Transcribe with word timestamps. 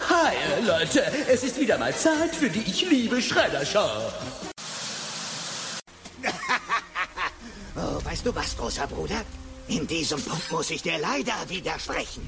Hi, 0.00 0.34
Leute, 0.66 1.04
es 1.28 1.42
ist 1.42 1.58
wieder 1.58 1.78
mal 1.78 1.94
Zeit 1.94 2.34
für 2.34 2.48
die 2.48 2.60
Ich 2.60 2.88
liebe 2.88 3.20
Schredder-Show. 3.20 3.88
oh, 7.76 8.04
weißt 8.04 8.26
du 8.26 8.34
was, 8.34 8.56
großer 8.56 8.86
Bruder? 8.86 9.22
In 9.68 9.86
diesem 9.86 10.20
Punkt 10.22 10.50
muss 10.50 10.70
ich 10.70 10.82
dir 10.82 10.98
leider 10.98 11.34
widersprechen. 11.48 12.26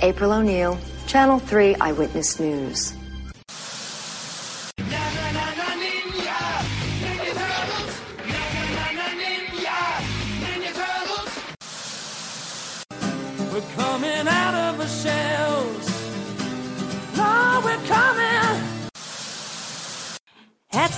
April 0.00 0.30
O'Neil, 0.30 0.78
Channel 1.06 1.40
3 1.50 1.76
Eyewitness 1.80 2.38
News. 2.38 2.97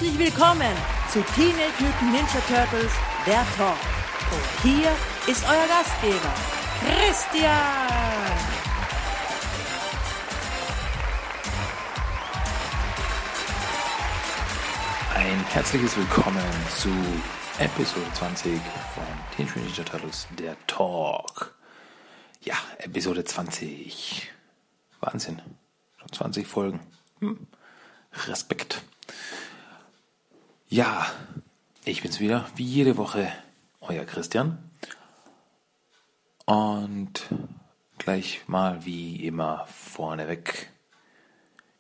Herzlich 0.01 0.19
willkommen 0.19 0.75
zu 1.13 1.21
Teenage 1.35 1.75
Mutant 1.79 2.13
Ninja 2.13 2.41
Turtles, 2.49 2.91
der 3.27 3.45
Talk. 3.55 3.77
Und 4.33 4.63
hier 4.63 4.91
ist 5.27 5.45
euer 5.45 5.67
Gastgeber, 5.69 6.33
Christian. 6.81 7.53
Ein 15.15 15.45
herzliches 15.51 15.95
Willkommen 15.99 16.51
zu 16.79 16.89
Episode 17.59 18.11
20 18.15 18.59
von 18.95 19.05
Teenage 19.37 19.59
Mutant 19.59 19.67
Ninja 19.67 19.85
Turtles, 19.85 20.27
der 20.39 20.57
Talk. 20.67 21.55
Ja, 22.41 22.55
Episode 22.79 23.23
20. 23.23 24.33
Wahnsinn. 25.01 25.43
Schon 25.99 26.13
20 26.15 26.47
Folgen. 26.47 26.81
Hm. 27.19 27.47
Respekt. 28.29 28.83
Ja, 30.73 31.05
ich 31.85 32.01
bin's 32.01 32.21
wieder, 32.21 32.47
wie 32.55 32.63
jede 32.63 32.97
Woche, 32.97 33.33
euer 33.81 34.05
Christian. 34.05 34.57
Und 36.45 37.27
gleich 37.99 38.43
mal 38.47 38.85
wie 38.85 39.27
immer 39.27 39.67
vorneweg 39.67 40.71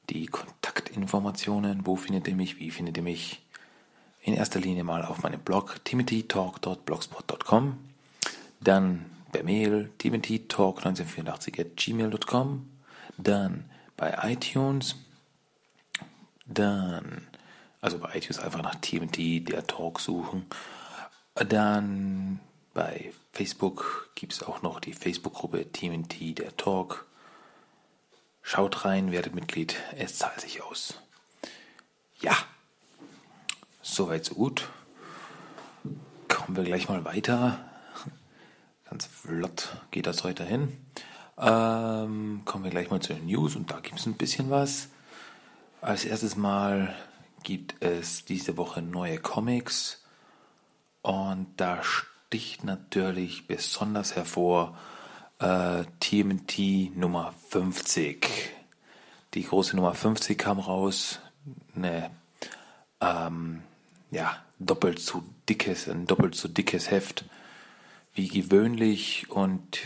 die 0.08 0.26
Kontaktinformationen. 0.26 1.86
Wo 1.86 1.94
findet 1.94 2.26
ihr 2.26 2.34
mich? 2.34 2.58
Wie 2.58 2.72
findet 2.72 2.96
ihr 2.96 3.04
mich? 3.04 3.46
In 4.22 4.34
erster 4.34 4.58
Linie 4.58 4.82
mal 4.82 5.04
auf 5.04 5.22
meinem 5.22 5.38
Blog 5.38 5.84
timothytalk.blogspot.com. 5.84 7.78
Dann 8.60 9.06
per 9.30 9.44
Mail 9.44 9.92
timothytalk1984 10.00 11.60
at 11.60 11.76
gmail.com. 11.76 12.68
Dann 13.18 13.70
bei 13.96 14.18
iTunes. 14.32 14.96
Dann, 16.44 17.28
also 17.80 17.98
bei 17.98 18.14
iTunes 18.14 18.38
einfach 18.38 18.62
nach 18.62 18.76
Timothy, 18.76 19.42
der 19.42 19.66
Talk 19.66 20.00
suchen. 20.00 20.46
Dann 21.34 22.40
bei 22.74 23.12
Facebook 23.32 24.10
gibt 24.14 24.32
es 24.32 24.42
auch 24.42 24.62
noch 24.62 24.80
die 24.80 24.92
Facebook-Gruppe 24.92 25.72
Timothy, 25.72 26.34
der 26.34 26.56
Talk. 26.56 27.06
Schaut 28.42 28.84
rein, 28.84 29.12
werdet 29.12 29.34
Mitglied, 29.34 29.76
es 29.96 30.18
zahlt 30.18 30.40
sich 30.40 30.62
aus. 30.62 30.94
Ja, 32.20 32.36
soweit 33.82 34.24
so 34.24 34.34
gut. 34.34 34.68
Kommen 36.28 36.56
wir 36.56 36.64
gleich 36.64 36.88
mal 36.88 37.04
weiter. 37.04 37.64
Ganz 38.88 39.06
flott 39.06 39.76
geht 39.90 40.06
das 40.06 40.24
heute 40.24 40.44
hin. 40.44 40.76
Ähm, 41.38 42.42
kommen 42.44 42.64
wir 42.64 42.70
gleich 42.70 42.90
mal 42.90 43.00
zu 43.00 43.14
den 43.14 43.26
News 43.26 43.56
und 43.56 43.70
da 43.70 43.80
gibt 43.80 43.98
es 43.98 44.06
ein 44.06 44.14
bisschen 44.14 44.50
was. 44.50 44.88
Als 45.80 46.04
erstes 46.04 46.36
Mal 46.36 46.94
gibt 47.42 47.82
es 47.82 48.24
diese 48.24 48.56
Woche 48.56 48.82
neue 48.82 49.18
Comics 49.18 50.04
und 51.02 51.48
da 51.56 51.82
sticht 51.82 52.64
natürlich 52.64 53.46
besonders 53.46 54.16
hervor 54.16 54.76
äh, 55.38 55.84
TMT 56.00 56.96
Nummer 56.96 57.34
50. 57.48 58.28
Die 59.34 59.44
große 59.44 59.76
Nummer 59.76 59.94
50 59.94 60.36
kam 60.36 60.58
raus. 60.58 61.20
Eine, 61.74 62.10
ähm, 63.00 63.62
ja, 64.10 64.36
doppelt 64.58 65.00
so 65.00 65.24
dickes, 65.48 65.88
ein 65.88 66.06
doppelt 66.06 66.34
so 66.34 66.48
dickes 66.48 66.90
Heft 66.90 67.24
wie 68.14 68.28
gewöhnlich 68.28 69.30
und 69.30 69.78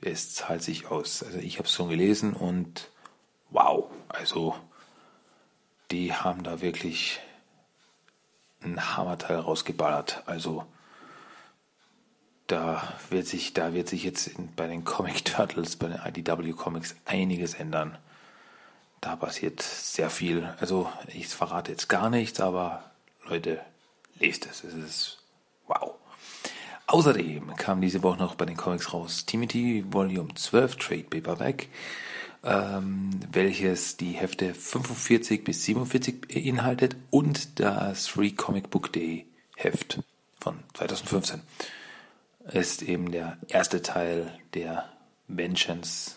es 0.00 0.34
zahlt 0.34 0.62
sich 0.62 0.86
aus. 0.86 1.22
Also 1.22 1.38
ich 1.38 1.58
habe 1.58 1.66
es 1.66 1.74
schon 1.74 1.88
gelesen 1.88 2.34
und 2.34 2.90
wow, 3.50 3.90
also 4.08 4.54
die 5.90 6.12
haben 6.12 6.42
da 6.42 6.60
wirklich 6.60 7.20
ein 8.62 8.96
Hammerteil 8.96 9.38
rausgeballert. 9.38 10.22
Also 10.26 10.66
da 12.46 12.94
wird 13.10 13.26
sich, 13.26 13.54
da 13.54 13.74
wird 13.74 13.88
sich 13.88 14.04
jetzt 14.04 14.26
in, 14.26 14.54
bei 14.54 14.66
den 14.66 14.84
Comic 14.84 15.24
Turtles, 15.24 15.76
bei 15.76 15.88
den 15.88 16.00
IDW 16.04 16.52
Comics 16.52 16.96
einiges 17.04 17.54
ändern. 17.54 17.98
Da 19.00 19.16
passiert 19.16 19.62
sehr 19.62 20.10
viel. 20.10 20.54
Also 20.58 20.90
ich 21.06 21.28
verrate 21.28 21.70
jetzt 21.70 21.88
gar 21.88 22.10
nichts, 22.10 22.40
aber 22.40 22.90
Leute, 23.26 23.60
lest 24.18 24.46
es. 24.46 24.64
Es 24.64 24.74
ist 24.74 25.18
wow. 25.66 25.94
Außerdem 26.86 27.54
kam 27.56 27.82
diese 27.82 28.02
Woche 28.02 28.18
noch 28.18 28.34
bei 28.34 28.46
den 28.46 28.56
Comics 28.56 28.92
raus 28.94 29.26
Timothy 29.26 29.84
Volume 29.88 30.34
12 30.34 30.76
Trade 30.76 31.04
Paperback, 31.04 31.68
ähm, 32.44 33.10
welches 33.32 33.96
die 33.96 34.12
Hefte 34.12 34.54
45 34.54 35.44
bis 35.44 35.64
47 35.64 36.28
beinhaltet 36.28 36.96
und 37.10 37.60
das 37.60 38.06
Free 38.06 38.30
Comic 38.30 38.70
Book 38.70 38.92
Day 38.92 39.26
Heft 39.56 40.00
von 40.40 40.60
2015 40.74 41.40
ist 42.52 42.82
eben 42.82 43.10
der 43.10 43.36
erste 43.48 43.82
Teil 43.82 44.32
der 44.54 44.88
Vengeance 45.26 46.16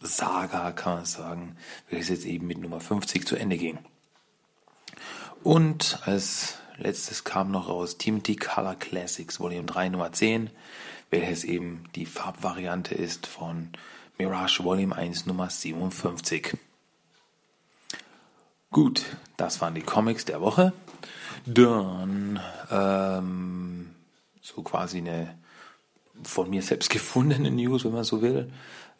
Saga, 0.00 0.72
kann 0.72 0.94
man 0.94 1.04
sagen, 1.04 1.56
welches 1.88 2.08
jetzt 2.08 2.24
eben 2.24 2.46
mit 2.46 2.58
Nummer 2.58 2.80
50 2.80 3.26
zu 3.26 3.36
Ende 3.36 3.56
ging. 3.56 3.78
Und 5.44 6.00
als 6.04 6.58
letztes 6.76 7.24
kam 7.24 7.50
noch 7.50 7.68
raus 7.68 7.98
Timothy 7.98 8.36
Color 8.36 8.76
Classics 8.76 9.38
Volume 9.38 9.64
3 9.64 9.90
Nummer 9.90 10.12
10, 10.12 10.50
welches 11.10 11.44
eben 11.44 11.84
die 11.94 12.06
Farbvariante 12.06 12.94
ist 12.94 13.26
von 13.26 13.70
Mirage 14.18 14.62
Volume 14.62 14.94
1 14.94 15.26
Nummer 15.26 15.50
57. 15.50 16.56
Gut, 18.70 19.04
das 19.36 19.60
waren 19.60 19.74
die 19.74 19.82
Comics 19.82 20.24
der 20.24 20.40
Woche. 20.40 20.72
Dann 21.46 22.40
ähm, 22.70 23.90
so 24.40 24.62
quasi 24.62 24.98
eine 24.98 25.36
von 26.22 26.50
mir 26.50 26.62
selbst 26.62 26.90
gefundene 26.90 27.50
News, 27.50 27.84
wenn 27.84 27.92
man 27.92 28.04
so 28.04 28.22
will, 28.22 28.50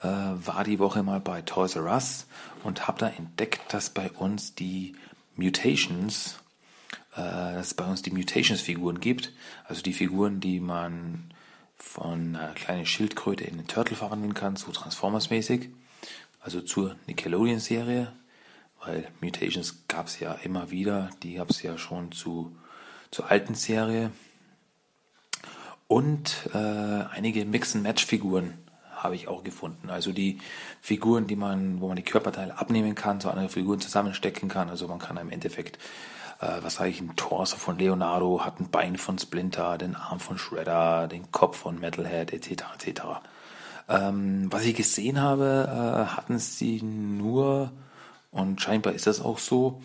äh, 0.00 0.06
war 0.08 0.64
die 0.64 0.78
Woche 0.78 1.02
mal 1.02 1.20
bei 1.20 1.42
Toys 1.42 1.76
R 1.76 1.84
Us 1.84 2.26
und 2.64 2.88
habe 2.88 2.98
da 2.98 3.08
entdeckt, 3.08 3.72
dass 3.72 3.90
bei 3.90 4.10
uns 4.10 4.54
die 4.54 4.94
Mutations, 5.36 6.38
äh, 7.14 7.20
dass 7.20 7.68
es 7.68 7.74
bei 7.74 7.84
uns 7.84 8.02
die 8.02 8.10
Mutations-Figuren 8.10 9.00
gibt, 9.00 9.32
also 9.64 9.82
die 9.82 9.92
Figuren, 9.92 10.40
die 10.40 10.60
man 10.60 11.31
von 11.82 12.36
einer 12.36 12.54
kleinen 12.54 12.86
Schildkröte 12.86 13.44
in 13.44 13.58
einen 13.58 13.66
Turtle 13.66 13.96
verwandeln 13.96 14.34
kann, 14.34 14.56
so 14.56 14.70
Transformers-mäßig, 14.70 15.68
also 16.40 16.60
zur 16.60 16.96
Nickelodeon-Serie, 17.06 18.12
weil 18.84 19.08
Mutations 19.20 19.84
gab 19.88 20.06
es 20.06 20.18
ja 20.20 20.32
immer 20.32 20.70
wieder, 20.70 21.10
die 21.22 21.34
gab 21.34 21.50
es 21.50 21.62
ja 21.62 21.76
schon 21.76 22.12
zu, 22.12 22.56
zur 23.10 23.30
alten 23.30 23.54
Serie, 23.54 24.10
und 25.88 26.48
äh, 26.54 26.56
einige 26.56 27.44
Mix-and-Match-Figuren 27.44 28.54
habe 28.96 29.14
ich 29.14 29.28
auch 29.28 29.44
gefunden. 29.44 29.90
Also 29.90 30.12
die 30.12 30.38
Figuren, 30.80 31.26
die 31.26 31.36
man, 31.36 31.82
wo 31.82 31.88
man 31.88 31.96
die 31.96 32.02
Körperteile 32.02 32.56
abnehmen 32.58 32.94
kann, 32.94 33.20
so 33.20 33.28
andere 33.28 33.50
Figuren 33.50 33.78
zusammenstecken 33.78 34.48
kann. 34.48 34.70
Also 34.70 34.88
man 34.88 35.00
kann 35.00 35.18
im 35.18 35.28
Endeffekt, 35.28 35.78
äh, 36.42 36.62
was 36.62 36.74
sage 36.74 36.90
ich, 36.90 37.00
ein 37.00 37.14
Torso 37.16 37.56
von 37.56 37.78
Leonardo, 37.78 38.44
hat 38.44 38.60
ein 38.60 38.68
Bein 38.70 38.96
von 38.96 39.18
Splinter, 39.18 39.78
den 39.78 39.94
Arm 39.94 40.18
von 40.18 40.38
Shredder, 40.38 41.06
den 41.06 41.30
Kopf 41.30 41.58
von 41.58 41.78
Metalhead, 41.78 42.32
etc. 42.32 42.64
etc. 42.74 43.02
Ähm, 43.88 44.52
was 44.52 44.64
ich 44.64 44.74
gesehen 44.74 45.20
habe, 45.20 45.68
äh, 45.68 46.16
hatten 46.16 46.38
sie 46.38 46.82
nur, 46.82 47.70
und 48.32 48.60
scheinbar 48.60 48.92
ist 48.92 49.06
das 49.06 49.20
auch 49.20 49.38
so, 49.38 49.80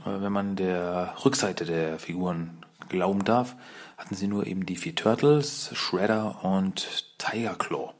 äh, 0.00 0.20
wenn 0.20 0.32
man 0.32 0.56
der 0.56 1.14
Rückseite 1.24 1.64
der 1.64 1.98
Figuren 2.00 2.64
glauben 2.88 3.24
darf, 3.24 3.54
hatten 3.96 4.16
sie 4.16 4.26
nur 4.26 4.46
eben 4.46 4.66
die 4.66 4.76
vier 4.76 4.96
Turtles, 4.96 5.70
Shredder 5.74 6.44
und 6.44 7.16
Tiger 7.18 7.54
Claw. 7.54 7.92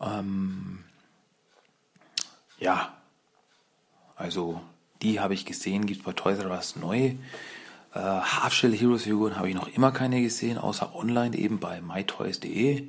Ähm, 0.00 0.84
ja, 2.60 2.92
also 4.14 4.60
die 5.02 5.20
habe 5.20 5.34
ich 5.34 5.46
gesehen, 5.46 5.86
gibt 5.86 6.04
bei 6.04 6.12
Toys 6.12 6.38
R 6.38 6.50
Us 6.50 6.76
neu. 6.76 7.14
Äh, 7.94 7.98
Half-Shell 7.98 8.76
Heroes 8.76 9.04
Figuren 9.04 9.36
habe 9.36 9.48
ich 9.48 9.54
noch 9.54 9.68
immer 9.68 9.92
keine 9.92 10.20
gesehen, 10.20 10.58
außer 10.58 10.94
online 10.94 11.36
eben 11.36 11.58
bei 11.58 11.80
mytoys.de. 11.80 12.84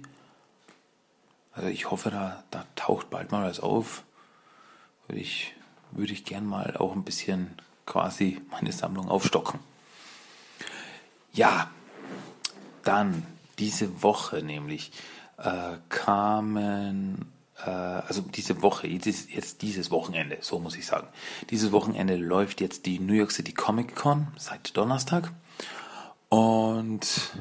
Also 1.53 1.69
ich 1.69 1.89
hoffe, 1.91 2.09
da, 2.11 2.43
da 2.51 2.65
taucht 2.75 3.09
bald 3.09 3.31
mal 3.31 3.47
was 3.47 3.59
auf. 3.59 4.03
Würde 5.07 5.21
ich, 5.21 5.53
würde 5.91 6.13
ich 6.13 6.25
gern 6.25 6.45
mal 6.45 6.77
auch 6.77 6.95
ein 6.95 7.03
bisschen 7.03 7.49
quasi 7.85 8.39
meine 8.51 8.71
Sammlung 8.71 9.09
aufstocken. 9.09 9.59
Ja, 11.33 11.69
dann 12.83 13.25
diese 13.57 14.03
Woche 14.03 14.41
nämlich 14.43 14.91
äh, 15.37 15.77
kamen, 15.89 17.31
also 17.67 18.21
diese 18.21 18.61
Woche, 18.61 18.87
jetzt, 18.87 19.61
dieses 19.61 19.91
Wochenende, 19.91 20.37
so 20.41 20.59
muss 20.59 20.77
ich 20.77 20.85
sagen. 20.85 21.07
Dieses 21.49 21.71
Wochenende 21.71 22.15
läuft 22.15 22.61
jetzt 22.61 22.85
die 22.85 22.99
New 22.99 23.13
York 23.13 23.31
City 23.31 23.53
Comic 23.53 23.95
Con 23.95 24.27
seit 24.37 24.75
Donnerstag. 24.77 25.31
Und 26.29 27.33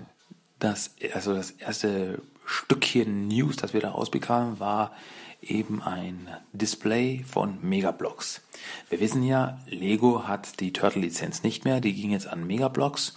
das, 0.58 0.94
also 1.14 1.34
das 1.34 1.52
erste 1.52 2.22
Stückchen 2.46 3.28
News, 3.28 3.56
das 3.56 3.74
wir 3.74 3.80
da 3.80 3.90
rausbekamen, 3.90 4.58
war 4.58 4.92
eben 5.40 5.82
ein 5.82 6.28
Display 6.52 7.24
von 7.24 7.58
Megablocks. 7.62 8.40
Wir 8.88 9.00
wissen 9.00 9.22
ja, 9.22 9.60
Lego 9.66 10.26
hat 10.26 10.60
die 10.60 10.72
Turtle-Lizenz 10.72 11.42
nicht 11.42 11.64
mehr, 11.64 11.80
die 11.80 11.94
ging 11.94 12.10
jetzt 12.10 12.26
an 12.26 12.46
Megablocks 12.46 13.16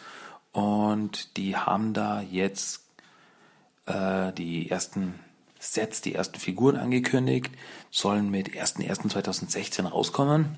und 0.51 1.35
die 1.37 1.55
haben 1.55 1.93
da 1.93 2.21
jetzt 2.21 2.85
äh, 3.87 4.31
die 4.33 4.69
ersten 4.69 5.15
Sets, 5.61 6.01
die 6.01 6.15
ersten 6.15 6.39
Figuren 6.39 6.75
angekündigt, 6.75 7.51
sollen 7.91 8.31
mit 8.31 8.49
1.1.2016 8.49 9.87
rauskommen. 9.87 10.57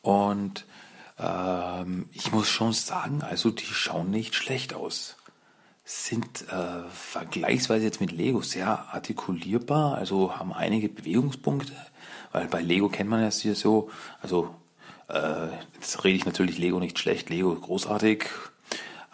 Und 0.00 0.64
ähm, 1.18 2.08
ich 2.12 2.32
muss 2.32 2.48
schon 2.48 2.72
sagen, 2.72 3.20
also 3.22 3.50
die 3.50 3.66
schauen 3.66 4.10
nicht 4.10 4.34
schlecht 4.34 4.72
aus. 4.72 5.16
Sind 5.84 6.48
äh, 6.48 6.88
vergleichsweise 6.90 7.84
jetzt 7.84 8.00
mit 8.00 8.12
Lego 8.12 8.40
sehr 8.40 8.94
artikulierbar, 8.94 9.94
also 9.96 10.36
haben 10.36 10.54
einige 10.54 10.88
Bewegungspunkte, 10.88 11.74
weil 12.32 12.48
bei 12.48 12.62
Lego 12.62 12.88
kennt 12.88 13.10
man 13.10 13.20
das 13.20 13.40
hier 13.42 13.54
so, 13.54 13.90
also 14.22 14.54
äh, 15.08 15.48
jetzt 15.74 16.02
rede 16.02 16.16
ich 16.16 16.24
natürlich 16.24 16.56
Lego 16.56 16.80
nicht 16.80 16.98
schlecht, 16.98 17.28
Lego 17.28 17.54
großartig, 17.54 18.24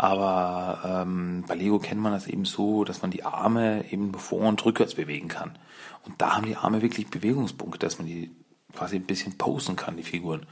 aber 0.02 1.04
ähm, 1.06 1.44
bei 1.46 1.54
Lego 1.54 1.78
kennt 1.78 2.00
man 2.00 2.10
das 2.10 2.26
eben 2.26 2.44
so, 2.44 2.82
dass 2.82 3.02
man 3.02 3.12
die 3.12 3.24
Arme 3.24 3.84
eben 3.92 4.12
vor 4.14 4.40
und 4.40 4.64
rückwärts 4.64 4.96
bewegen 4.96 5.28
kann. 5.28 5.56
Und 6.04 6.20
da 6.20 6.34
haben 6.34 6.46
die 6.46 6.56
Arme 6.56 6.82
wirklich 6.82 7.08
Bewegungspunkte, 7.08 7.78
dass 7.78 7.98
man 7.98 8.08
die 8.08 8.34
quasi 8.74 8.96
ein 8.96 9.06
bisschen 9.06 9.38
posen 9.38 9.76
kann, 9.76 9.96
die 9.96 10.02
Figuren. 10.02 10.44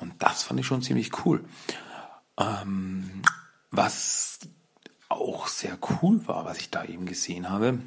Und 0.00 0.12
das 0.18 0.42
fand 0.42 0.60
ich 0.60 0.66
schon 0.66 0.82
ziemlich 0.82 1.24
cool. 1.24 1.42
Ähm, 2.38 3.22
was 3.70 4.40
auch 5.08 5.46
sehr 5.46 5.78
cool 6.02 6.20
war, 6.28 6.44
was 6.44 6.58
ich 6.58 6.68
da 6.68 6.84
eben 6.84 7.06
gesehen 7.06 7.48
habe. 7.48 7.78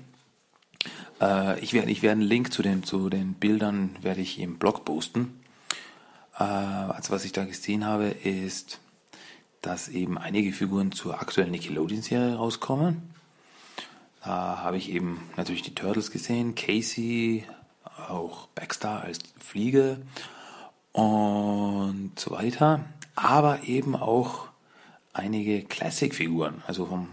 Äh, 1.21 1.59
ich 1.59 1.74
werde 1.74 1.92
ich 1.92 2.01
werde 2.01 2.13
einen 2.13 2.27
Link 2.27 2.51
zu 2.51 2.63
den, 2.63 2.81
zu 2.81 3.12
den 3.12 3.36
Bildern 3.36 4.00
werde 4.01 4.21
ich 4.21 4.39
im 4.39 4.57
Blog 4.57 4.83
posten. 4.83 5.44
Äh, 6.39 6.44
also 6.44 7.13
was 7.13 7.24
ich 7.24 7.33
da 7.33 7.45
gesehen 7.45 7.86
habe, 7.86 8.06
ist, 8.07 8.80
dass 9.63 9.88
eben 9.88 10.18
einige 10.18 10.51
Figuren 10.51 10.92
zur 10.92 11.19
aktuellen 11.19 11.51
Nickelodeon-Serie 11.51 12.36
rauskommen. 12.36 13.01
Da 14.24 14.60
habe 14.60 14.77
ich 14.77 14.89
eben 14.92 15.30
natürlich 15.38 15.63
die 15.63 15.74
Turtles 15.74 16.12
gesehen, 16.12 16.54
Casey, 16.54 17.45
auch 18.10 18.48
Baxter 18.56 19.01
als 19.01 19.19
Fliege 19.39 19.98
und 20.92 22.12
so 22.18 22.31
weiter. 22.31 22.83
Aber 23.15 23.63
eben 23.63 23.95
auch 23.95 24.48
einige 25.13 25.63
Classic-Figuren, 25.63 26.62
also 26.68 26.86
vom 26.86 27.07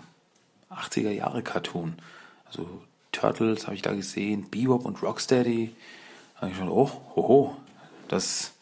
80er 0.71 1.11
Jahre 1.11 1.43
Cartoon. 1.43 1.95
Also 2.47 2.83
Turtles 3.13 3.67
habe 3.67 3.77
ich 3.77 3.83
da 3.83 3.93
gesehen, 3.93 4.51
Bebop 4.51 4.85
und 4.85 5.03
Rocksteady. 5.03 5.73
Da 6.35 6.41
habe 6.43 6.51
ich 6.51 6.57
schon, 6.57 6.69
oh, 6.69 6.91
hoho, 7.15 7.57
das, 8.09 8.55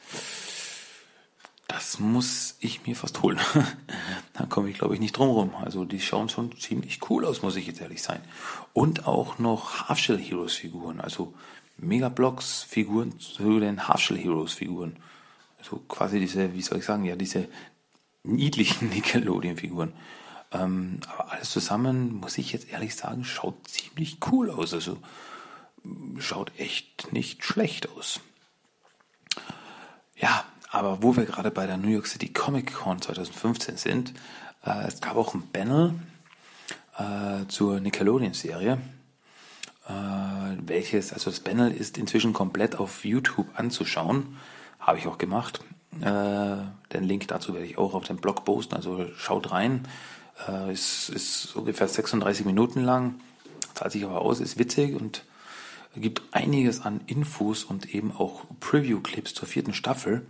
das 1.68 2.00
muss 2.00 2.56
ich 2.60 2.86
mir 2.86 2.96
fast 2.96 3.22
holen. 3.22 3.38
da 4.32 4.46
komme 4.46 4.70
ich, 4.70 4.78
glaube 4.78 4.94
ich, 4.94 5.00
nicht 5.00 5.16
drum 5.16 5.28
rum. 5.28 5.54
Also 5.54 5.84
die 5.84 6.00
schauen 6.00 6.30
schon 6.30 6.58
ziemlich 6.58 6.98
cool 7.10 7.26
aus, 7.26 7.42
muss 7.42 7.56
ich 7.56 7.66
jetzt 7.66 7.82
ehrlich 7.82 8.02
sein. 8.02 8.20
Und 8.72 9.06
auch 9.06 9.38
noch 9.38 9.88
Half-Shell 9.88 10.18
Heroes 10.18 10.54
Figuren, 10.54 11.00
also 11.00 11.34
Megablocks 11.76 12.62
Figuren 12.62 13.20
zu 13.20 13.60
den 13.60 13.86
Half-Shell 13.86 14.18
Heroes 14.18 14.54
Figuren. 14.54 14.96
Also 15.58 15.76
quasi 15.88 16.18
diese, 16.18 16.54
wie 16.54 16.62
soll 16.62 16.78
ich 16.78 16.86
sagen, 16.86 17.04
ja, 17.04 17.16
diese 17.16 17.48
niedlichen 18.22 18.88
Nickelodeon-Figuren. 18.94 19.92
Ähm, 20.52 21.00
aber 21.06 21.32
alles 21.32 21.50
zusammen, 21.50 22.14
muss 22.14 22.38
ich 22.38 22.50
jetzt 22.50 22.70
ehrlich 22.70 22.96
sagen, 22.96 23.24
schaut 23.24 23.68
ziemlich 23.68 24.16
cool 24.32 24.50
aus. 24.50 24.72
Also 24.72 24.96
schaut 26.18 26.50
echt 26.58 27.12
nicht 27.12 27.44
schlecht 27.44 27.90
aus. 27.90 28.20
Ja, 30.16 30.46
aber 30.70 31.02
wo 31.02 31.16
wir 31.16 31.24
gerade 31.24 31.50
bei 31.50 31.66
der 31.66 31.76
New 31.76 31.88
York 31.88 32.06
City 32.06 32.28
Comic 32.32 32.74
Con 32.74 33.00
2015 33.00 33.76
sind, 33.76 34.14
äh, 34.64 34.86
es 34.86 35.00
gab 35.00 35.16
auch 35.16 35.34
ein 35.34 35.42
Panel 35.52 35.94
äh, 36.98 37.46
zur 37.48 37.80
Nickelodeon-Serie, 37.80 38.78
äh, 39.88 39.92
welches, 40.66 41.12
also 41.12 41.30
das 41.30 41.40
Panel 41.40 41.72
ist 41.72 41.96
inzwischen 41.96 42.32
komplett 42.32 42.76
auf 42.76 43.04
YouTube 43.04 43.46
anzuschauen. 43.54 44.36
Habe 44.78 44.98
ich 44.98 45.06
auch 45.06 45.18
gemacht. 45.18 45.60
Äh, 46.00 46.56
den 46.92 47.04
Link 47.04 47.26
dazu 47.28 47.54
werde 47.54 47.66
ich 47.66 47.78
auch 47.78 47.94
auf 47.94 48.04
dem 48.04 48.18
Blog 48.18 48.44
posten, 48.44 48.74
also 48.74 49.06
schaut 49.16 49.50
rein. 49.50 49.88
Äh, 50.46 50.72
ist, 50.72 51.08
ist 51.08 51.56
ungefähr 51.56 51.88
36 51.88 52.44
Minuten 52.44 52.84
lang, 52.84 53.14
zahlt 53.74 53.92
sich 53.92 54.04
aber 54.04 54.20
aus, 54.20 54.40
ist 54.40 54.58
witzig 54.58 54.94
und 54.94 55.24
gibt 55.96 56.22
einiges 56.32 56.80
an 56.80 57.00
Infos 57.06 57.64
und 57.64 57.94
eben 57.94 58.12
auch 58.12 58.44
Preview-Clips 58.60 59.34
zur 59.34 59.48
vierten 59.48 59.74
Staffel. 59.74 60.26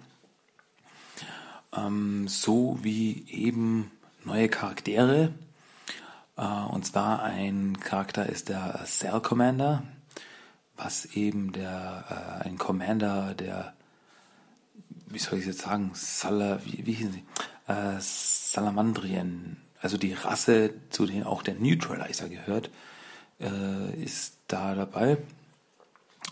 Ähm, 1.76 2.28
so 2.28 2.78
wie 2.82 3.26
eben 3.30 3.90
neue 4.24 4.48
Charaktere. 4.48 5.32
Äh, 6.36 6.42
und 6.42 6.86
zwar 6.86 7.22
ein 7.22 7.78
Charakter 7.80 8.28
ist 8.28 8.48
der 8.48 8.84
Cell 8.86 9.20
Commander, 9.20 9.82
was 10.76 11.04
eben 11.06 11.52
der, 11.52 12.42
äh, 12.44 12.48
ein 12.48 12.58
Commander 12.58 13.34
der 13.34 13.74
wie 15.10 15.18
soll 15.18 15.38
ich 15.38 15.46
jetzt 15.46 15.60
sagen, 15.60 15.90
Sala, 15.94 16.60
wie, 16.64 16.86
wie 16.86 16.92
hießen 16.92 17.12
sie? 17.12 17.24
Äh, 17.66 17.96
Salamandrien, 17.98 19.58
also 19.80 19.96
die 19.96 20.12
Rasse, 20.12 20.74
zu 20.90 21.06
denen 21.06 21.24
auch 21.24 21.42
der 21.42 21.54
Neutralizer 21.54 22.28
gehört, 22.28 22.70
äh, 23.40 23.94
ist 24.02 24.38
da 24.48 24.74
dabei. 24.74 25.18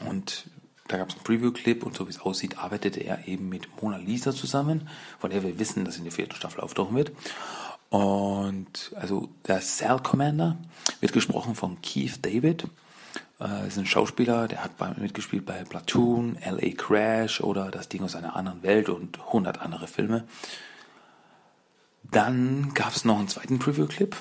Und 0.08 0.46
da 0.88 0.98
gab 0.98 1.08
es 1.08 1.14
einen 1.14 1.24
Preview-Clip 1.24 1.84
und 1.84 1.96
so 1.96 2.06
wie 2.06 2.10
es 2.10 2.20
aussieht, 2.20 2.58
arbeitete 2.58 3.00
er 3.00 3.26
eben 3.26 3.48
mit 3.48 3.82
Mona 3.82 3.96
Lisa 3.96 4.32
zusammen, 4.32 4.88
von 5.18 5.30
der 5.30 5.42
wir 5.42 5.58
wissen, 5.58 5.84
dass 5.84 5.96
in 5.96 6.04
der 6.04 6.12
vierten 6.12 6.34
Staffel 6.34 6.60
auftauchen 6.60 6.96
wird. 6.96 7.12
Und 7.90 8.92
also 8.96 9.28
der 9.46 9.60
Cell 9.60 9.98
Commander 10.02 10.56
wird 11.00 11.12
gesprochen 11.12 11.54
von 11.54 11.80
Keith 11.82 12.18
David. 12.22 12.66
Äh, 13.40 13.68
ist 13.68 13.78
ein 13.78 13.86
Schauspieler, 13.86 14.48
der 14.48 14.64
hat 14.64 14.76
bei, 14.76 14.92
mitgespielt 14.96 15.44
bei 15.44 15.64
Platoon, 15.64 16.38
LA 16.44 16.72
Crash 16.76 17.40
oder 17.40 17.70
Das 17.70 17.88
Ding 17.88 18.02
aus 18.02 18.16
einer 18.16 18.36
anderen 18.36 18.62
Welt 18.62 18.88
und 18.88 19.18
100 19.20 19.60
andere 19.60 19.86
Filme. 19.86 20.24
Dann 22.02 22.72
gab 22.74 22.94
es 22.94 23.04
noch 23.04 23.18
einen 23.18 23.28
zweiten 23.28 23.58
Preview-Clip 23.58 24.16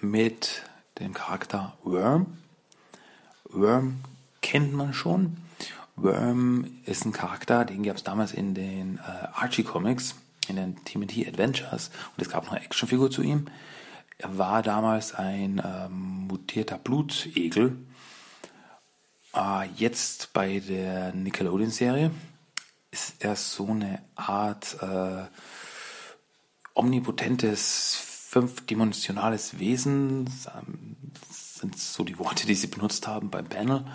mit 0.00 0.62
dem 0.98 1.12
Charakter 1.12 1.76
Worm. 1.82 2.38
Worm 3.44 4.00
kennt 4.52 4.74
man 4.74 4.92
schon. 4.92 5.38
Worm 5.96 6.66
ist 6.84 7.06
ein 7.06 7.12
Charakter, 7.12 7.64
den 7.64 7.84
gab 7.84 7.96
es 7.96 8.04
damals 8.04 8.32
in 8.32 8.52
den 8.52 8.98
äh, 8.98 9.28
Archie 9.32 9.62
Comics, 9.62 10.14
in 10.46 10.56
den 10.56 10.84
TMT 10.84 11.26
Adventures 11.26 11.90
und 12.14 12.22
es 12.22 12.28
gab 12.28 12.44
noch 12.44 12.52
eine 12.52 12.62
Actionfigur 12.62 13.10
zu 13.10 13.22
ihm. 13.22 13.46
Er 14.18 14.36
war 14.36 14.62
damals 14.62 15.14
ein 15.14 15.62
ähm, 15.64 16.26
mutierter 16.28 16.76
Blutegel. 16.76 17.78
Äh, 19.34 19.68
jetzt 19.74 20.34
bei 20.34 20.58
der 20.60 21.14
Nickelodeon-Serie 21.14 22.10
ist 22.90 23.24
er 23.24 23.36
so 23.36 23.68
eine 23.68 24.02
Art 24.16 24.76
äh, 24.82 25.24
omnipotentes, 26.74 27.96
fünfdimensionales 28.28 29.58
Wesen. 29.58 30.26
Das 30.26 31.54
sind 31.54 31.78
so 31.78 32.04
die 32.04 32.18
Worte, 32.18 32.46
die 32.46 32.54
sie 32.54 32.66
benutzt 32.66 33.06
haben 33.06 33.30
beim 33.30 33.46
Panel. 33.46 33.86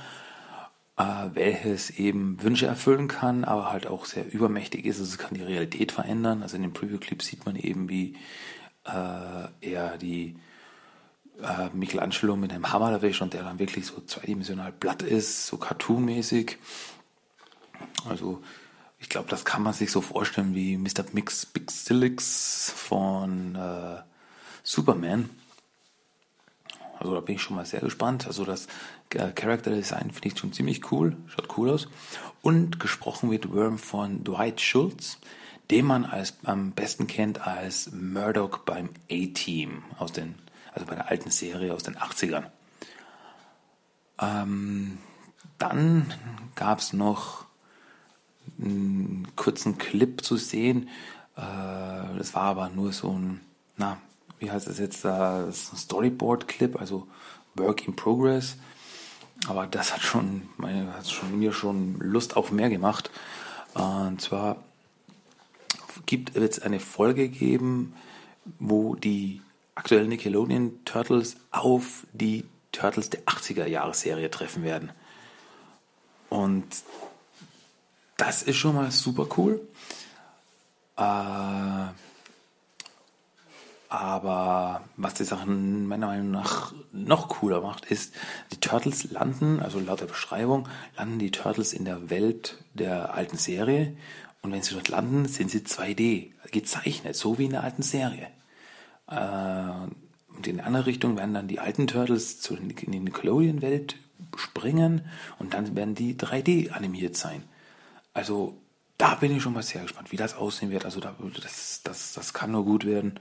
Äh, 0.98 1.36
welches 1.36 1.92
eben 1.92 2.42
Wünsche 2.42 2.66
erfüllen 2.66 3.08
kann, 3.08 3.44
aber 3.44 3.72
halt 3.72 3.86
auch 3.86 4.06
sehr 4.06 4.34
übermächtig 4.34 4.84
ist. 4.86 5.00
Also 5.00 5.12
es 5.12 5.18
kann 5.20 5.36
die 5.36 5.44
Realität 5.44 5.92
verändern. 5.92 6.42
Also 6.42 6.56
in 6.56 6.64
dem 6.64 6.74
Preview-Clip 6.74 7.22
sieht 7.22 7.46
man 7.46 7.56
eben, 7.56 7.88
wie 7.88 8.16
äh, 8.84 9.48
er 9.62 9.98
die 10.00 10.38
äh, 11.40 11.70
Michelangelo 11.74 12.36
mit 12.36 12.52
einem 12.52 12.74
Hammer 12.74 12.92
erwischt 12.92 13.22
und 13.22 13.34
der 13.34 13.44
dann 13.44 13.60
wirklich 13.60 13.86
so 13.86 14.02
zweidimensional 14.02 14.72
platt 14.72 15.04
ist, 15.04 15.46
so 15.46 15.58
cartoonmäßig. 15.58 16.58
Also 18.10 18.42
ich 18.98 19.08
glaube, 19.08 19.30
das 19.30 19.46
kann 19.46 19.62
man 19.62 19.74
sich 19.74 19.92
so 19.92 20.02
vorstellen 20.02 20.56
wie 20.56 20.78
Mr. 20.78 21.06
Mix 21.12 21.46
Pixelix 21.46 22.74
von 22.76 23.54
äh, 23.54 24.02
Superman. 24.64 25.30
Also 27.00 27.14
da 27.14 27.20
bin 27.20 27.36
ich 27.36 27.42
schon 27.44 27.56
mal 27.56 27.66
sehr 27.66 27.82
gespannt. 27.82 28.26
Also 28.26 28.44
das 28.46 28.68
Character 29.10 29.72
Design 29.72 30.12
finde 30.12 30.28
ich 30.28 30.38
schon 30.38 30.54
ziemlich 30.54 30.92
cool, 30.92 31.16
schaut 31.28 31.58
cool 31.58 31.70
aus. 31.70 31.88
Und 32.42 32.80
gesprochen 32.80 33.32
wird 33.32 33.54
Worm 33.54 33.78
von 33.78 34.24
Dwight 34.24 34.62
Schultz, 34.62 35.18
den 35.72 35.86
man 35.86 36.06
als, 36.06 36.36
am 36.44 36.72
besten 36.72 37.08
kennt 37.08 37.46
als 37.46 37.92
Murdoch 37.92 38.60
beim 38.60 38.90
A-Team 39.12 39.84
aus 39.98 40.12
den, 40.12 40.36
also 40.74 40.86
bei 40.86 40.96
der 40.96 41.10
alten 41.10 41.30
Serie 41.30 41.74
aus 41.74 41.84
den 41.84 41.98
80ern. 41.98 42.46
Ähm, 44.20 44.98
dann 45.58 46.14
gab 46.56 46.80
es 46.80 46.94
noch 46.94 47.46
einen 48.60 49.28
kurzen 49.36 49.78
Clip 49.78 50.24
zu 50.24 50.38
sehen. 50.38 50.90
Äh, 51.36 52.18
das 52.18 52.34
war 52.34 52.44
aber 52.44 52.70
nur 52.70 52.94
so 52.94 53.12
ein, 53.12 53.42
na, 53.76 53.98
wie 54.40 54.52
heißt 54.52 54.68
das 54.68 54.80
jetzt, 54.80 55.04
äh, 55.06 55.52
Storyboard-Clip, 55.52 56.80
also 56.80 57.08
Work 57.56 57.88
in 57.88 57.96
Progress. 57.96 58.58
Aber 59.48 59.68
das 59.68 59.94
hat 59.94 60.02
schon, 60.02 60.50
meine, 60.58 60.94
hat 60.94 61.10
schon 61.10 61.38
mir 61.38 61.54
schon 61.54 62.00
Lust 62.00 62.36
auf 62.36 62.52
mehr 62.52 62.70
gemacht. 62.70 63.12
Und 63.74 64.22
zwar 64.22 64.58
gibt 66.06 66.36
es 66.36 66.60
eine 66.60 66.80
Folge 66.80 67.30
geben, 67.30 67.94
wo 68.60 68.96
die 68.96 69.42
aktuellen 69.76 70.10
Nickelodeon 70.10 70.84
Turtles 70.86 71.38
auf 71.52 72.08
die 72.14 72.46
Turtles 72.72 73.10
der 73.10 73.22
80er 73.24 73.66
Jahre 73.66 73.94
Serie 73.94 74.30
treffen 74.32 74.64
werden. 74.64 74.92
Und 76.30 76.66
das 78.18 78.44
ist 78.44 78.58
schon 78.58 78.76
mal 78.76 78.92
super 78.92 79.28
cool. 79.38 79.62
Äh, 80.98 81.88
aber 83.90 84.84
was 84.98 85.14
die 85.14 85.24
Sachen 85.24 85.88
meiner 85.88 86.08
Meinung 86.08 86.32
nach 86.32 86.74
noch 86.92 87.30
cooler 87.30 87.62
macht, 87.62 87.86
ist, 87.86 88.14
die 88.52 88.60
Turtles 88.60 89.12
landen, 89.12 89.60
also 89.60 89.80
laut 89.80 90.02
der 90.02 90.08
Beschreibung, 90.08 90.68
landen 90.98 91.20
die 91.20 91.32
Turtles 91.32 91.74
in 91.74 91.86
der 91.86 92.10
Welt 92.10 92.64
der 92.74 93.14
alten 93.14 93.38
Serie. 93.38 93.96
Und 94.42 94.52
wenn 94.52 94.62
sie 94.62 94.74
dort 94.74 94.90
landen, 94.90 95.26
sind 95.26 95.50
sie 95.52 95.60
2D, 95.60 96.32
gezeichnet, 96.52 97.16
so 97.16 97.38
wie 97.38 97.46
in 97.46 97.52
der 97.52 97.64
alten 97.64 97.82
Serie. 97.82 98.28
Äh, 99.10 99.88
und 100.36 100.46
in 100.48 100.58
die 100.58 100.64
andere 100.64 100.86
Richtung 100.86 101.18
werden 101.18 101.34
dann 101.34 101.48
die 101.48 101.60
alten 101.60 101.88
Turtles 101.88 102.46
in 102.50 102.70
die 102.70 103.00
Nickelodeon-Welt 103.00 103.96
springen 104.36 105.02
und 105.40 105.54
dann 105.54 105.76
werden 105.76 105.96
die 105.96 106.16
3D 106.16 106.72
animiert 106.72 107.18
sein. 107.18 107.44
Also 108.14 108.58
da 108.98 109.16
bin 109.16 109.36
ich 109.36 109.44
schon 109.44 109.54
mal 109.54 109.64
sehr 109.64 109.82
gespannt, 109.82 110.12
wie 110.12 110.18
das 110.18 110.36
aussehen 110.36 110.72
wird. 110.72 110.86
Also 110.86 111.00
da, 111.00 111.16
das, 111.42 111.82
das, 111.84 112.14
das 112.14 112.34
kann 112.34 112.52
nur 112.52 112.66
gut 112.66 112.86
werden. 112.86 113.20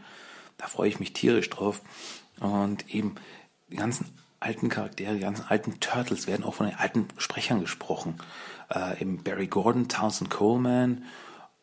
Da 0.58 0.66
freue 0.66 0.88
ich 0.88 1.00
mich 1.00 1.12
tierisch 1.12 1.50
drauf. 1.50 1.82
Und 2.40 2.94
eben 2.94 3.16
die 3.68 3.76
ganzen 3.76 4.06
alten 4.40 4.68
Charaktere, 4.68 5.14
die 5.14 5.20
ganzen 5.20 5.46
alten 5.48 5.80
Turtles 5.80 6.26
werden 6.26 6.44
auch 6.44 6.54
von 6.54 6.66
den 6.66 6.76
alten 6.76 7.08
Sprechern 7.18 7.60
gesprochen. 7.60 8.18
Äh, 8.72 9.00
eben 9.00 9.22
Barry 9.22 9.46
Gordon, 9.46 9.88
Townsend 9.88 10.30
Coleman 10.30 11.04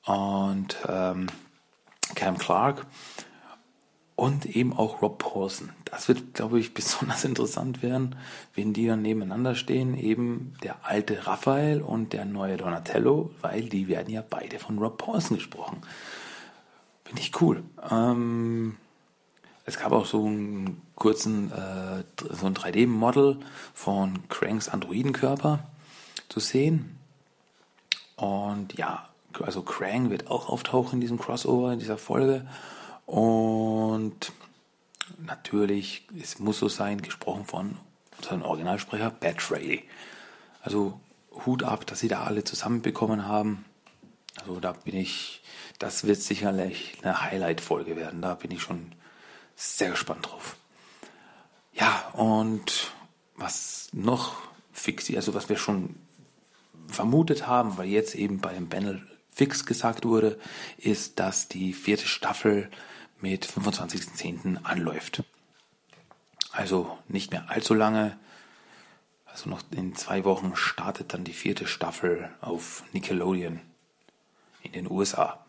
und 0.06 0.78
ähm, 0.88 1.28
Cam 2.16 2.38
Clark 2.38 2.86
und 4.16 4.46
eben 4.46 4.74
auch 4.74 5.02
Rob 5.02 5.20
Paulson. 5.20 5.70
Das 5.86 6.08
wird, 6.08 6.34
glaube 6.34 6.60
ich, 6.60 6.74
besonders 6.74 7.24
interessant 7.24 7.82
werden, 7.82 8.16
wenn 8.54 8.74
die 8.74 8.88
dann 8.88 9.02
nebeneinander 9.02 9.56
stehen, 9.56 9.96
eben 9.96 10.54
der 10.64 10.86
alte 10.86 11.28
Raphael 11.28 11.82
und 11.82 12.14
der 12.14 12.26
neue 12.26 12.58
Donatello, 12.58 13.32
weil 13.42 13.64
die 13.64 13.88
werden 13.88 14.12
ja 14.12 14.24
beide 14.28 14.60
von 14.60 14.78
Rob 14.78 14.98
Paulson 14.98 15.38
gesprochen. 15.38 15.82
Finde 17.06 17.22
ich 17.22 17.42
cool. 17.42 17.64
Ähm, 17.90 18.78
es 19.66 19.78
gab 19.78 19.92
auch 19.92 20.06
so 20.06 20.26
einen 20.26 20.82
kurzen, 20.96 21.52
äh, 21.52 22.04
so 22.32 22.46
ein 22.46 22.54
3D-Model 22.54 23.40
von 23.74 24.28
Cranks 24.28 24.70
Androidenkörper 24.70 25.60
zu 26.30 26.40
sehen. 26.40 26.98
Und 28.16 28.74
ja, 28.78 29.08
also 29.42 29.62
Krang 29.62 30.10
wird 30.10 30.30
auch 30.30 30.50
auftauchen 30.50 30.96
in 30.96 31.02
diesem 31.02 31.18
Crossover, 31.18 31.74
in 31.74 31.80
dieser 31.80 31.98
Folge. 31.98 32.46
Und 33.06 34.32
natürlich, 35.18 36.08
es 36.22 36.40
muss 36.40 36.60
so 36.60 36.68
sein, 36.68 37.02
gesprochen 37.02 37.46
von 37.46 37.78
unserem 38.18 38.42
Originalsprecher 38.44 39.10
Bat 39.12 39.52
Rayleigh. 39.52 39.84
Also 40.62 41.00
Hut 41.46 41.64
ab, 41.64 41.86
dass 41.88 42.00
sie 42.00 42.08
da 42.08 42.24
alle 42.24 42.44
zusammenbekommen 42.44 43.28
haben. 43.28 43.66
Also 44.40 44.60
da 44.60 44.74
bin 44.74 44.96
ich, 44.96 45.42
das 45.80 46.06
wird 46.06 46.22
sicherlich 46.22 46.98
eine 47.02 47.22
Highlight-Folge 47.22 47.96
werden. 47.96 48.22
Da 48.22 48.36
bin 48.36 48.52
ich 48.52 48.62
schon 48.62 48.92
sehr 49.56 49.92
gespannt 49.92 50.28
drauf. 50.28 50.56
Ja, 51.74 52.10
und 52.14 52.92
was 53.36 53.90
noch 53.94 54.36
fix, 54.72 55.14
also 55.14 55.34
was 55.34 55.50
wir 55.50 55.58
schon 55.58 55.96
vermutet 56.88 57.48
haben, 57.48 57.78
weil 57.78 57.88
jetzt 57.88 58.16
eben 58.16 58.40
beim 58.40 58.70
Panel 58.70 59.02
fix 59.34 59.66
gesagt 59.66 60.06
wurde, 60.06 60.40
ist, 60.78 61.20
dass 61.20 61.48
die 61.48 61.74
vierte 61.74 62.08
Staffel 62.08 62.70
mit 63.20 63.46
25.10. 63.48 64.64
anläuft. 64.64 65.24
Also 66.52 66.98
nicht 67.08 67.32
mehr 67.32 67.50
allzu 67.50 67.74
lange. 67.74 68.18
Also 69.26 69.50
noch 69.50 69.62
in 69.72 69.96
zwei 69.96 70.24
Wochen 70.24 70.56
startet 70.56 71.14
dann 71.14 71.24
die 71.24 71.34
vierte 71.34 71.66
Staffel 71.66 72.30
auf 72.42 72.84
Nickelodeon 72.92 73.60
in 74.62 74.72
den 74.74 74.90
USA. 74.90 75.44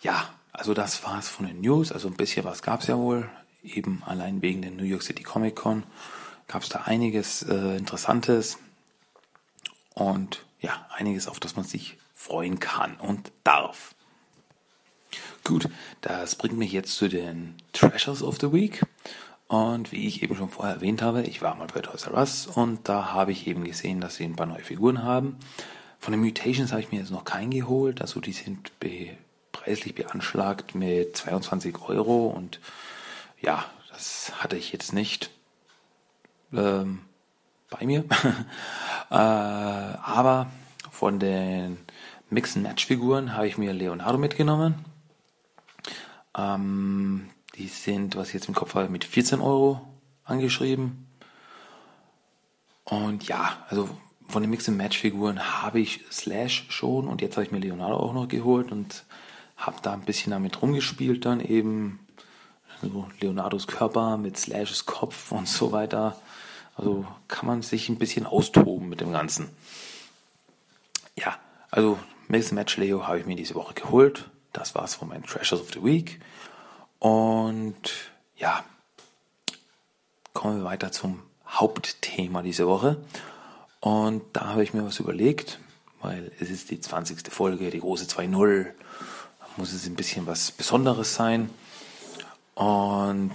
Ja, 0.00 0.32
also 0.58 0.74
das 0.74 1.04
war's 1.04 1.28
von 1.28 1.46
den 1.46 1.60
News. 1.60 1.92
Also 1.92 2.08
ein 2.08 2.16
bisschen 2.16 2.44
was 2.44 2.62
gab's 2.62 2.88
ja 2.88 2.98
wohl. 2.98 3.30
Eben 3.62 4.02
allein 4.04 4.42
wegen 4.42 4.62
der 4.62 4.70
New 4.70 4.84
York 4.84 5.02
City 5.02 5.22
Comic 5.22 5.56
Con 5.56 5.84
gab's 6.48 6.68
da 6.68 6.82
einiges 6.82 7.42
äh, 7.42 7.76
Interessantes. 7.76 8.58
Und 9.94 10.44
ja, 10.60 10.86
einiges, 10.90 11.28
auf 11.28 11.40
das 11.40 11.56
man 11.56 11.64
sich 11.64 11.96
freuen 12.14 12.58
kann 12.58 12.96
und 12.96 13.32
darf. 13.44 13.94
Gut, 15.44 15.68
das 16.00 16.34
bringt 16.34 16.58
mich 16.58 16.72
jetzt 16.72 16.96
zu 16.96 17.08
den 17.08 17.54
Treasures 17.72 18.22
of 18.22 18.38
the 18.40 18.52
Week. 18.52 18.84
Und 19.46 19.92
wie 19.92 20.06
ich 20.06 20.22
eben 20.22 20.36
schon 20.36 20.50
vorher 20.50 20.74
erwähnt 20.74 21.00
habe, 21.00 21.22
ich 21.22 21.40
war 21.40 21.54
mal 21.54 21.68
bei 21.72 21.80
Toys 21.80 22.06
R 22.06 22.14
Us 22.14 22.46
und 22.46 22.86
da 22.88 23.12
habe 23.12 23.32
ich 23.32 23.46
eben 23.46 23.64
gesehen, 23.64 24.00
dass 24.00 24.16
sie 24.16 24.24
ein 24.24 24.36
paar 24.36 24.46
neue 24.46 24.62
Figuren 24.62 25.02
haben. 25.02 25.36
Von 26.00 26.12
den 26.12 26.20
Mutations 26.20 26.70
habe 26.70 26.82
ich 26.82 26.92
mir 26.92 27.00
jetzt 27.00 27.10
noch 27.10 27.24
keinen 27.24 27.50
geholt. 27.50 28.02
Also 28.02 28.20
die 28.20 28.32
sind 28.32 28.78
preislich 29.68 29.94
beanschlagt 29.94 30.74
mit 30.74 31.14
22 31.14 31.78
Euro 31.82 32.28
und 32.28 32.58
ja, 33.38 33.66
das 33.90 34.32
hatte 34.36 34.56
ich 34.56 34.72
jetzt 34.72 34.94
nicht 34.94 35.30
ähm, 36.54 37.00
bei 37.68 37.84
mir. 37.84 38.04
äh, 39.10 39.14
aber 39.14 40.46
von 40.90 41.20
den 41.20 41.76
Mix-and-Match-Figuren 42.30 43.34
habe 43.34 43.46
ich 43.46 43.58
mir 43.58 43.74
Leonardo 43.74 44.16
mitgenommen. 44.16 44.86
Ähm, 46.34 47.28
die 47.56 47.68
sind, 47.68 48.16
was 48.16 48.28
ich 48.28 48.34
jetzt 48.34 48.48
im 48.48 48.54
Kopf 48.54 48.74
habe, 48.74 48.88
mit 48.88 49.04
14 49.04 49.42
Euro 49.42 49.86
angeschrieben. 50.24 51.06
Und 52.84 53.28
ja, 53.28 53.66
also 53.68 53.90
von 54.28 54.42
den 54.42 54.48
Mix-and-Match-Figuren 54.48 55.62
habe 55.62 55.80
ich 55.80 56.06
Slash 56.10 56.64
schon 56.70 57.06
und 57.06 57.20
jetzt 57.20 57.36
habe 57.36 57.44
ich 57.44 57.52
mir 57.52 57.58
Leonardo 57.58 57.96
auch 57.96 58.14
noch 58.14 58.28
geholt 58.28 58.72
und 58.72 59.04
habe 59.58 59.76
da 59.82 59.92
ein 59.92 60.02
bisschen 60.02 60.30
damit 60.30 60.62
rumgespielt 60.62 61.26
dann 61.26 61.40
eben. 61.40 62.00
Also 62.80 63.08
Leonardos 63.20 63.66
Körper 63.66 64.16
mit 64.16 64.38
Slashes 64.38 64.86
Kopf 64.86 65.32
und 65.32 65.48
so 65.48 65.72
weiter. 65.72 66.16
Also 66.76 67.04
kann 67.26 67.46
man 67.46 67.62
sich 67.62 67.88
ein 67.88 67.98
bisschen 67.98 68.24
austoben 68.24 68.88
mit 68.88 69.00
dem 69.00 69.12
Ganzen. 69.12 69.50
Ja, 71.16 71.36
also 71.70 71.98
Mix 72.28 72.52
Match 72.52 72.76
Leo 72.76 73.06
habe 73.06 73.18
ich 73.18 73.26
mir 73.26 73.34
diese 73.34 73.56
Woche 73.56 73.74
geholt. 73.74 74.30
Das 74.52 74.76
war's 74.76 74.94
von 74.94 75.08
meinen 75.08 75.24
Treasures 75.24 75.60
of 75.60 75.72
the 75.72 75.82
Week. 75.82 76.20
Und 77.00 77.74
ja, 78.36 78.64
kommen 80.32 80.58
wir 80.58 80.64
weiter 80.64 80.92
zum 80.92 81.20
Hauptthema 81.48 82.42
diese 82.42 82.68
Woche. 82.68 82.96
Und 83.80 84.22
da 84.32 84.48
habe 84.48 84.62
ich 84.62 84.72
mir 84.72 84.84
was 84.84 85.00
überlegt, 85.00 85.58
weil 86.00 86.30
es 86.38 86.50
ist 86.50 86.70
die 86.70 86.80
20. 86.80 87.32
Folge, 87.32 87.70
die 87.70 87.80
große 87.80 88.04
2.0. 88.04 88.72
Muss 89.58 89.72
es 89.72 89.86
ein 89.86 89.96
bisschen 89.96 90.26
was 90.26 90.52
Besonderes 90.52 91.14
sein. 91.14 91.50
Und 92.54 93.32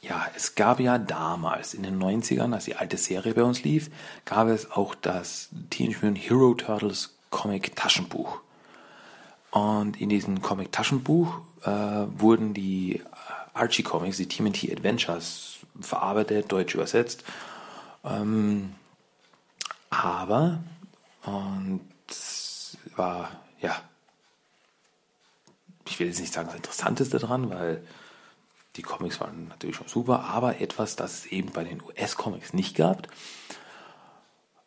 ja, 0.00 0.26
es 0.34 0.56
gab 0.56 0.80
ja 0.80 0.98
damals 0.98 1.74
in 1.74 1.84
den 1.84 2.02
90ern, 2.02 2.52
als 2.52 2.64
die 2.64 2.74
alte 2.74 2.96
Serie 2.96 3.34
bei 3.34 3.44
uns 3.44 3.62
lief, 3.62 3.90
gab 4.24 4.48
es 4.48 4.72
auch 4.72 4.96
das 4.96 5.50
Teenage 5.70 5.98
Mutant 6.02 6.18
Hero 6.18 6.54
Turtles 6.54 7.14
Comic 7.30 7.76
Taschenbuch. 7.76 8.40
Und 9.52 10.00
in 10.00 10.08
diesem 10.08 10.40
Comic-Taschenbuch 10.40 11.40
äh, 11.64 11.70
wurden 11.70 12.54
die 12.54 13.02
Archie 13.52 13.82
Comics, 13.82 14.16
die 14.16 14.26
TMNT 14.26 14.72
Adventures, 14.72 15.58
verarbeitet, 15.78 16.50
deutsch 16.50 16.74
übersetzt. 16.74 17.22
Ähm, 18.02 18.72
aber, 19.90 20.60
und 21.24 21.82
war, 22.96 23.30
ja, 23.60 23.80
ich 25.92 26.00
will 26.00 26.06
jetzt 26.08 26.20
nicht 26.20 26.32
sagen 26.32 26.48
das 26.48 26.56
Interessanteste 26.56 27.18
daran, 27.18 27.50
weil 27.50 27.82
Die 28.76 28.82
Comics 28.82 29.20
waren 29.20 29.48
natürlich 29.48 29.76
schon 29.76 29.88
super, 29.88 30.24
aber 30.24 30.60
etwas, 30.60 30.96
das 30.96 31.12
es 31.12 31.26
eben 31.26 31.52
bei 31.52 31.62
den 31.62 31.82
US-Comics 31.82 32.54
nicht 32.54 32.74
gab. 32.76 33.08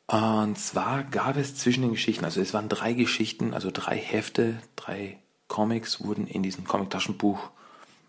Und 0.08 0.60
zwar 0.60 1.03
gab 1.03 1.38
es 1.38 1.55
zwischen 1.55 1.82
den 1.82 1.94
Geschichten, 1.94 2.24
also 2.24 2.39
es 2.39 2.53
waren 2.53 2.70
drei 2.70 2.94
Geschichten, 2.94 3.55
also 3.55 3.72
drei 3.74 3.98
Hefte, 3.98 4.62
drei 4.75 5.17
Comics 5.48 6.03
wurden 6.03 6.27
in 6.27 6.44
diesem 6.44 6.65
Comic-Taschenbuch 6.65 7.50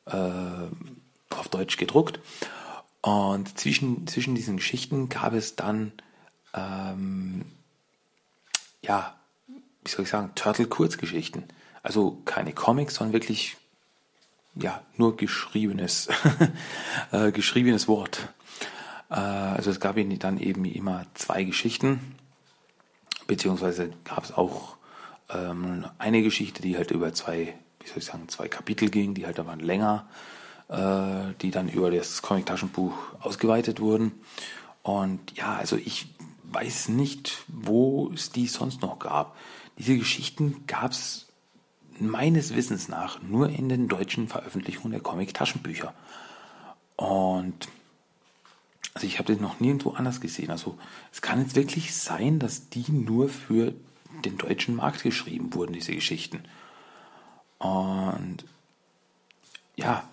äh, 0.05 0.19
auf 1.31 1.49
Deutsch 1.51 1.79
gedruckt. 1.79 2.21
Und 3.01 3.59
zwischen, 3.59 4.07
zwischen 4.07 4.35
diesen 4.35 4.57
Geschichten 4.59 5.09
gab 5.09 5.33
es 5.33 5.57
dann, 5.57 5.93
ähm, 6.53 7.47
ja, 8.83 9.15
wie 9.47 9.91
soll 9.91 10.05
ich 10.05 10.11
sagen, 10.11 10.33
Turtle-Kurzgeschichten. 10.35 11.45
Also 11.87 12.21
keine 12.25 12.53
Comics, 12.53 12.97
sondern 12.97 13.13
wirklich, 13.13 13.57
ja, 14.57 14.83
nur 14.97 15.17
geschriebenes, 15.17 16.09
äh, 17.13 17.31
geschriebenes 17.31 17.87
Wort. 17.87 18.29
Äh, 19.09 19.15
also 19.15 19.71
es 19.71 19.79
gab 19.79 19.95
dann 19.95 20.39
eben 20.41 20.65
immer 20.65 21.07
zwei 21.15 21.45
Geschichten, 21.45 22.17
beziehungsweise 23.29 23.93
gab 24.03 24.25
es 24.25 24.33
auch 24.33 24.79
ähm, 25.31 25.87
eine 25.99 26.23
Geschichte, 26.23 26.61
die 26.61 26.77
halt 26.77 26.91
über 26.91 27.15
zwei, 27.15 27.55
wie 27.79 27.87
soll 27.87 27.99
ich 27.99 28.07
sagen, 28.07 28.29
zwei 28.29 28.49
Kapitel 28.49 28.91
ging, 28.91 29.15
die 29.15 29.25
halt 29.25 29.39
aber 29.39 29.55
länger, 29.55 30.09
äh, 30.67 31.35
die 31.41 31.53
dann 31.53 31.69
über 31.69 31.93
das 31.93 32.21
Comic-Taschenbuch 32.21 32.95
ausgeweitet 33.21 33.79
wurden. 33.79 34.11
Und 34.83 35.37
ja, 35.37 35.55
also 35.55 35.77
ich 35.77 36.09
weiß 36.51 36.89
nicht, 36.89 37.45
wo 37.47 38.11
es 38.13 38.33
die 38.33 38.49
sonst 38.49 38.83
noch 38.83 38.99
gab. 38.99 39.37
Diese 39.79 39.97
Geschichten 39.97 40.65
gab 40.67 40.91
es 40.91 41.26
meines 42.01 42.55
Wissens 42.55 42.89
nach 42.89 43.23
nur 43.23 43.49
in 43.49 43.69
den 43.69 43.89
deutschen 43.89 44.29
Veröffentlichungen 44.29 44.93
der 44.93 45.01
Comic-Taschenbücher. 45.01 45.95
Und 46.97 47.69
also 48.95 49.07
ich 49.07 49.19
habe 49.19 49.35
den 49.35 49.43
noch 49.43 49.61
nirgendwo 49.61 49.91
anders 49.91 50.21
gesehen. 50.21 50.51
Also 50.51 50.79
es 51.13 51.21
kann 51.21 51.41
jetzt 51.41 51.55
wirklich 51.55 51.95
sein, 51.95 52.39
dass 52.39 52.71
die 52.71 52.91
nur 52.91 53.29
für 53.29 53.75
den 54.25 54.39
deutschen 54.39 54.75
Markt 54.75 55.03
geschrieben 55.03 55.53
wurden, 55.53 55.75
diese 55.75 55.95
Geschichten. 55.95 56.43
Und 57.59 58.45
ja, 59.77 60.09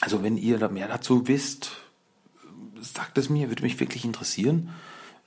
also 0.00 0.22
wenn 0.22 0.36
ihr 0.36 0.58
da 0.58 0.68
mehr 0.68 0.88
dazu 0.88 1.28
wisst, 1.28 1.78
sagt 2.80 3.18
es 3.18 3.28
mir, 3.28 3.48
würde 3.48 3.62
mich 3.62 3.80
wirklich 3.80 4.04
interessieren. 4.04 4.70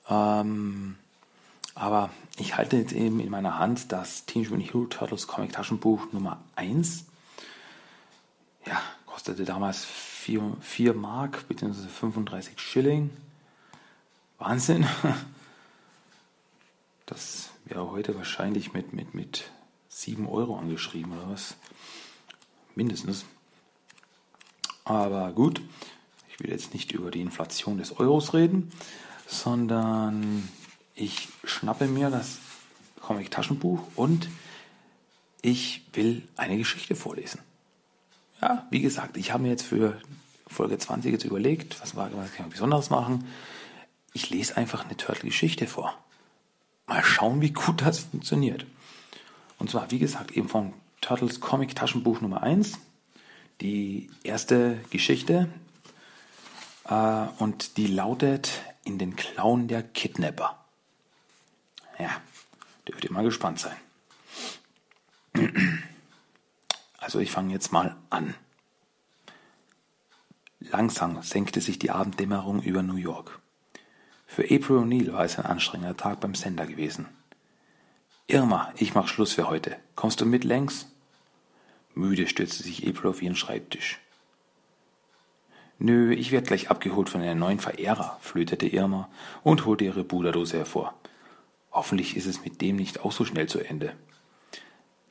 Ähm, 0.08 0.98
aber 1.75 2.10
ich 2.38 2.58
halte 2.58 2.78
jetzt 2.78 2.94
eben 2.94 3.20
in 3.20 3.30
meiner 3.30 3.60
Hand 3.60 3.92
das 3.92 4.25
Teenage 4.25 4.51
Mutant 4.51 4.74
Hero 4.74 4.86
Turtles 4.86 5.28
Comic 5.28 5.54
Taschenbuch 5.54 6.12
Nummer 6.12 6.42
1. 6.56 7.06
Ja, 8.66 8.82
kostete 9.06 9.46
damals 9.46 9.86
4, 9.86 10.58
4 10.60 10.94
Mark 10.94 11.48
bzw. 11.48 11.88
35 11.88 12.60
Schilling. 12.60 13.10
Wahnsinn. 14.38 14.86
Das 17.08 17.50
wäre 17.66 17.92
heute 17.92 18.16
wahrscheinlich 18.16 18.72
mit, 18.72 18.94
mit, 18.94 19.13
mit 19.13 19.51
7 19.90 20.30
Euro 20.30 20.58
angeschrieben 20.58 21.12
oder 21.12 21.30
was. 21.30 21.58
Mindestens. 22.74 23.25
Aber 24.86 25.34
gut, 25.34 25.62
ich 26.30 26.40
will 26.40 26.50
jetzt 26.50 26.74
nicht 26.74 26.94
über 26.94 27.12
die 27.12 27.20
Inflation 27.20 27.78
des 27.78 28.00
Euros 28.00 28.34
reden, 28.34 28.72
sondern 29.28 30.48
ich 30.95 31.29
schnappe 31.43 31.88
mir 31.88 32.10
das 32.10 32.38
Comic-Taschenbuch 33.01 33.81
und 33.95 34.29
ich 35.41 35.83
will 35.93 36.24
eine 36.38 36.57
Geschichte 36.57 36.95
vorlesen 36.95 37.39
ja, 38.41 38.65
wie 38.69 38.81
gesagt, 38.81 39.17
ich 39.17 39.31
habe 39.31 39.43
mir 39.43 39.50
jetzt 39.50 39.63
für 39.63 40.00
Folge 40.48 40.77
20 40.77 41.12
jetzt 41.12 41.24
überlegt, 41.24 41.79
was, 41.81 41.95
war, 41.95 42.10
was 42.15 42.33
kann 42.33 42.48
ich 42.48 42.53
Besonderes 42.53 42.89
machen. 42.89 43.27
Ich 44.13 44.29
lese 44.29 44.57
einfach 44.57 44.83
eine 44.83 44.98
Turtle-Geschichte 44.98 45.67
vor. 45.67 45.93
Mal 46.88 47.03
schauen, 47.03 47.41
wie 47.41 47.51
gut 47.51 47.81
das 47.81 48.00
funktioniert. 48.00 48.65
Und 49.58 49.69
zwar, 49.69 49.91
wie 49.91 49.99
gesagt, 49.99 50.32
eben 50.32 50.49
von 50.49 50.73
Turtles 50.99 51.39
Comic 51.39 51.75
Taschenbuch 51.75 52.19
Nummer 52.19 52.43
1. 52.43 52.80
Die 53.62 54.10
erste 54.23 54.80
Geschichte. 54.89 55.47
Äh, 56.89 57.25
und 57.38 57.77
die 57.77 57.88
lautet 57.88 58.62
In 58.84 58.97
den 58.97 59.15
Klauen 59.15 59.67
der 59.67 59.84
Kidnapper. 59.84 60.61
Ja, 61.99 62.10
dürft 62.88 63.04
ihr 63.04 63.12
mal 63.12 63.23
gespannt 63.23 63.60
sein. 63.60 63.77
Also 67.04 67.19
ich 67.19 67.32
fange 67.32 67.51
jetzt 67.51 67.73
mal 67.73 67.97
an. 68.12 68.36
Langsam 70.60 71.23
senkte 71.23 71.60
sich 71.60 71.80
die 71.80 71.89
Abenddämmerung 71.89 72.62
über 72.62 72.84
New 72.84 72.95
York. 72.95 73.39
Für 74.27 74.43
April 74.43 74.77
O'Neill 74.77 75.12
war 75.12 75.25
es 75.25 75.38
ein 75.39 75.45
anstrengender 75.45 75.97
Tag 75.97 76.21
beim 76.21 76.36
Sender 76.36 76.67
gewesen. 76.67 77.08
Irma, 78.27 78.71
ich 78.77 78.93
mach 78.93 79.08
Schluss 79.08 79.34
für 79.34 79.49
heute. 79.49 79.75
Kommst 79.95 80.21
du 80.21 80.25
mit 80.25 80.43
längs? 80.43 80.88
Müde 81.95 82.27
stürzte 82.27 82.63
sich 82.63 82.88
April 82.88 83.10
auf 83.10 83.21
ihren 83.21 83.36
Schreibtisch. 83.36 83.99
Nö, 85.80 86.13
ich 86.13 86.32
werd 86.32 86.47
gleich 86.47 86.69
abgeholt 86.69 87.10
von 87.10 87.21
einem 87.21 87.39
neuen 87.39 87.60
Verehrer, 87.60 88.19
flötete 88.21 88.67
Irma 88.67 89.10
und 89.43 89.65
holte 89.65 89.84
ihre 89.84 90.04
Buderdose 90.04 90.60
hervor. 90.60 90.93
Hoffentlich 91.71 92.17
ist 92.17 92.25
es 92.25 92.43
mit 92.43 92.62
dem 92.62 92.75
nicht 92.75 92.99
auch 93.01 93.12
so 93.12 93.25
schnell 93.25 93.47
zu 93.47 93.60
Ende. 93.60 93.93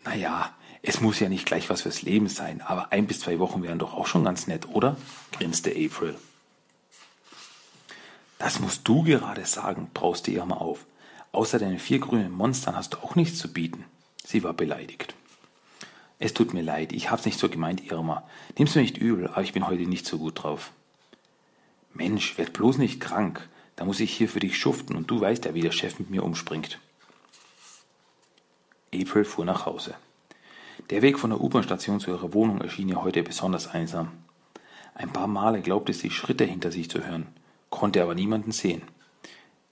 Naja, 0.05 0.55
es 0.83 1.01
muss 1.01 1.21
ja 1.21 1.29
nicht 1.29 1.47
gleich 1.47 1.69
was 1.71 1.83
fürs 1.83 2.03
Leben 2.03 2.29
sein, 2.29 2.61
aber 2.61 2.93
ein 2.93 3.07
bis 3.07 3.21
zwei 3.21 3.39
Wochen 3.39 3.63
wären 3.63 3.79
doch 3.79 3.95
auch 3.95 4.07
schon 4.07 4.25
ganz 4.25 4.47
nett, 4.47 4.69
oder? 4.69 4.97
grinste 5.33 5.71
April. 5.71 6.17
Das 8.39 8.61
musst 8.61 8.89
du 8.89 9.03
gerade 9.03 9.45
sagen, 9.45 9.91
brauste 9.93 10.31
Irma 10.31 10.57
auf. 10.57 10.87
Außer 11.33 11.59
deinen 11.59 11.79
vier 11.79 11.99
grünen 11.99 12.33
Monstern 12.33 12.75
hast 12.75 12.95
du 12.95 12.99
auch 12.99 13.15
nichts 13.15 13.39
zu 13.39 13.53
bieten. 13.53 13.85
Sie 14.25 14.43
war 14.43 14.55
beleidigt. 14.55 15.15
Es 16.19 16.35
tut 16.35 16.55
mir 16.55 16.63
leid, 16.63 16.93
ich 16.93 17.11
hab's 17.11 17.25
nicht 17.25 17.39
so 17.39 17.49
gemeint, 17.49 17.91
Irma. 17.91 18.25
Nimm's 18.59 18.75
mir 18.75 18.83
nicht 18.83 18.99
übel, 18.99 19.29
aber 19.29 19.43
ich 19.43 19.53
bin 19.53 19.67
heute 19.67 19.83
nicht 19.83 20.07
so 20.07 20.19
gut 20.19 20.43
drauf. 20.43 20.73
Mensch, 21.93 22.39
werd 22.39 22.53
bloß 22.53 22.79
nicht 22.79 23.01
krank. 23.01 23.49
Da 23.81 23.87
muss 23.87 23.99
ich 24.01 24.13
hier 24.15 24.29
für 24.29 24.41
dich 24.41 24.59
schuften 24.59 24.95
und 24.95 25.11
du 25.11 25.23
weißt 25.23 25.47
ja, 25.47 25.55
wie 25.55 25.63
der 25.63 25.73
Chef 25.73 25.99
mit 25.99 26.11
mir 26.11 26.23
umspringt. 26.23 26.79
April 28.93 29.25
fuhr 29.25 29.47
nach 29.47 29.65
Hause. 29.65 29.95
Der 30.91 31.01
Weg 31.01 31.19
von 31.19 31.31
der 31.31 31.41
U-Bahn-Station 31.41 31.99
zu 31.99 32.11
ihrer 32.11 32.35
Wohnung 32.35 32.61
erschien 32.61 32.91
ihr 32.91 33.01
heute 33.01 33.23
besonders 33.23 33.69
einsam. 33.69 34.13
Ein 34.93 35.11
paar 35.11 35.29
Male 35.29 35.63
glaubte 35.63 35.95
sie 35.95 36.11
Schritte 36.11 36.45
hinter 36.45 36.71
sich 36.71 36.91
zu 36.91 37.07
hören, 37.07 37.29
konnte 37.71 38.03
aber 38.03 38.15
niemanden 38.15 38.53
sehen. 38.53 38.83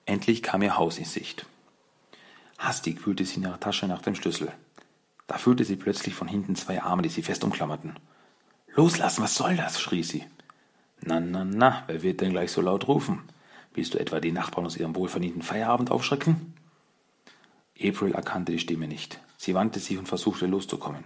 Endlich 0.07 0.43
kam 0.43 0.63
ihr 0.63 0.79
Haus 0.79 0.97
in 0.97 1.05
Sicht. 1.05 1.45
Hastig 2.57 3.07
wühlte 3.07 3.27
sie 3.27 3.37
in 3.37 3.43
ihrer 3.43 3.61
Tasche 3.61 3.89
nach 3.89 4.01
dem 4.01 4.15
Schlüssel. 4.15 4.51
Da 5.27 5.37
fühlte 5.37 5.67
sie 5.67 5.77
plötzlich 5.77 6.15
von 6.15 6.29
hinten 6.29 6.57
zwei 6.57 6.81
Arme, 6.81 7.03
die 7.03 7.11
sie 7.11 7.23
fest 7.23 7.45
umklammerten. 7.45 7.97
Loslassen, 8.75 9.23
was 9.23 9.35
soll 9.35 9.57
das? 9.57 9.79
schrie 9.79 10.03
sie. 10.03 10.25
Na, 11.03 11.21
na, 11.21 11.45
na, 11.45 11.85
wer 11.89 12.03
wird 12.03 12.23
denn 12.23 12.31
gleich 12.31 12.53
so 12.53 12.63
laut 12.63 12.89
rufen? 12.89 13.29
Willst 13.75 13.95
du 13.95 13.99
etwa 13.99 14.21
die 14.21 14.33
Nachbarn 14.33 14.67
aus 14.67 14.77
ihrem 14.77 14.95
wohlverdienten 14.95 15.43
Feierabend 15.43 15.91
aufschrecken? 15.91 16.55
April 17.81 18.13
erkannte 18.13 18.53
die 18.53 18.59
Stimme 18.59 18.89
nicht. 18.89 19.21
Sie 19.37 19.55
wandte 19.55 19.79
sich 19.79 19.99
und 19.99 20.09
versuchte 20.09 20.47
loszukommen. 20.47 21.05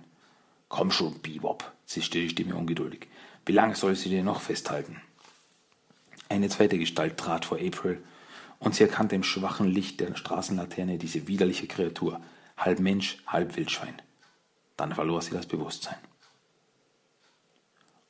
Komm 0.68 0.90
schon, 0.90 1.20
Bebop, 1.20 1.70
zischte 1.84 2.18
die 2.18 2.30
Stimme 2.30 2.56
ungeduldig. 2.56 3.08
Wie 3.44 3.52
lange 3.52 3.74
soll 3.74 3.94
sie 3.94 4.08
dir 4.08 4.24
noch 4.24 4.40
festhalten? 4.40 5.02
Eine 6.30 6.48
zweite 6.48 6.78
Gestalt 6.78 7.18
trat 7.18 7.44
vor 7.44 7.58
April, 7.58 8.02
und 8.58 8.74
sie 8.74 8.84
erkannte 8.84 9.16
im 9.16 9.24
schwachen 9.24 9.68
Licht 9.68 10.00
der 10.00 10.16
Straßenlaterne 10.16 10.96
diese 10.96 11.26
widerliche 11.26 11.66
Kreatur, 11.66 12.20
halb 12.56 12.78
Mensch, 12.78 13.18
halb 13.26 13.56
Wildschwein. 13.56 14.00
Dann 14.76 14.94
verlor 14.94 15.20
sie 15.20 15.32
das 15.32 15.46
Bewusstsein. 15.46 15.98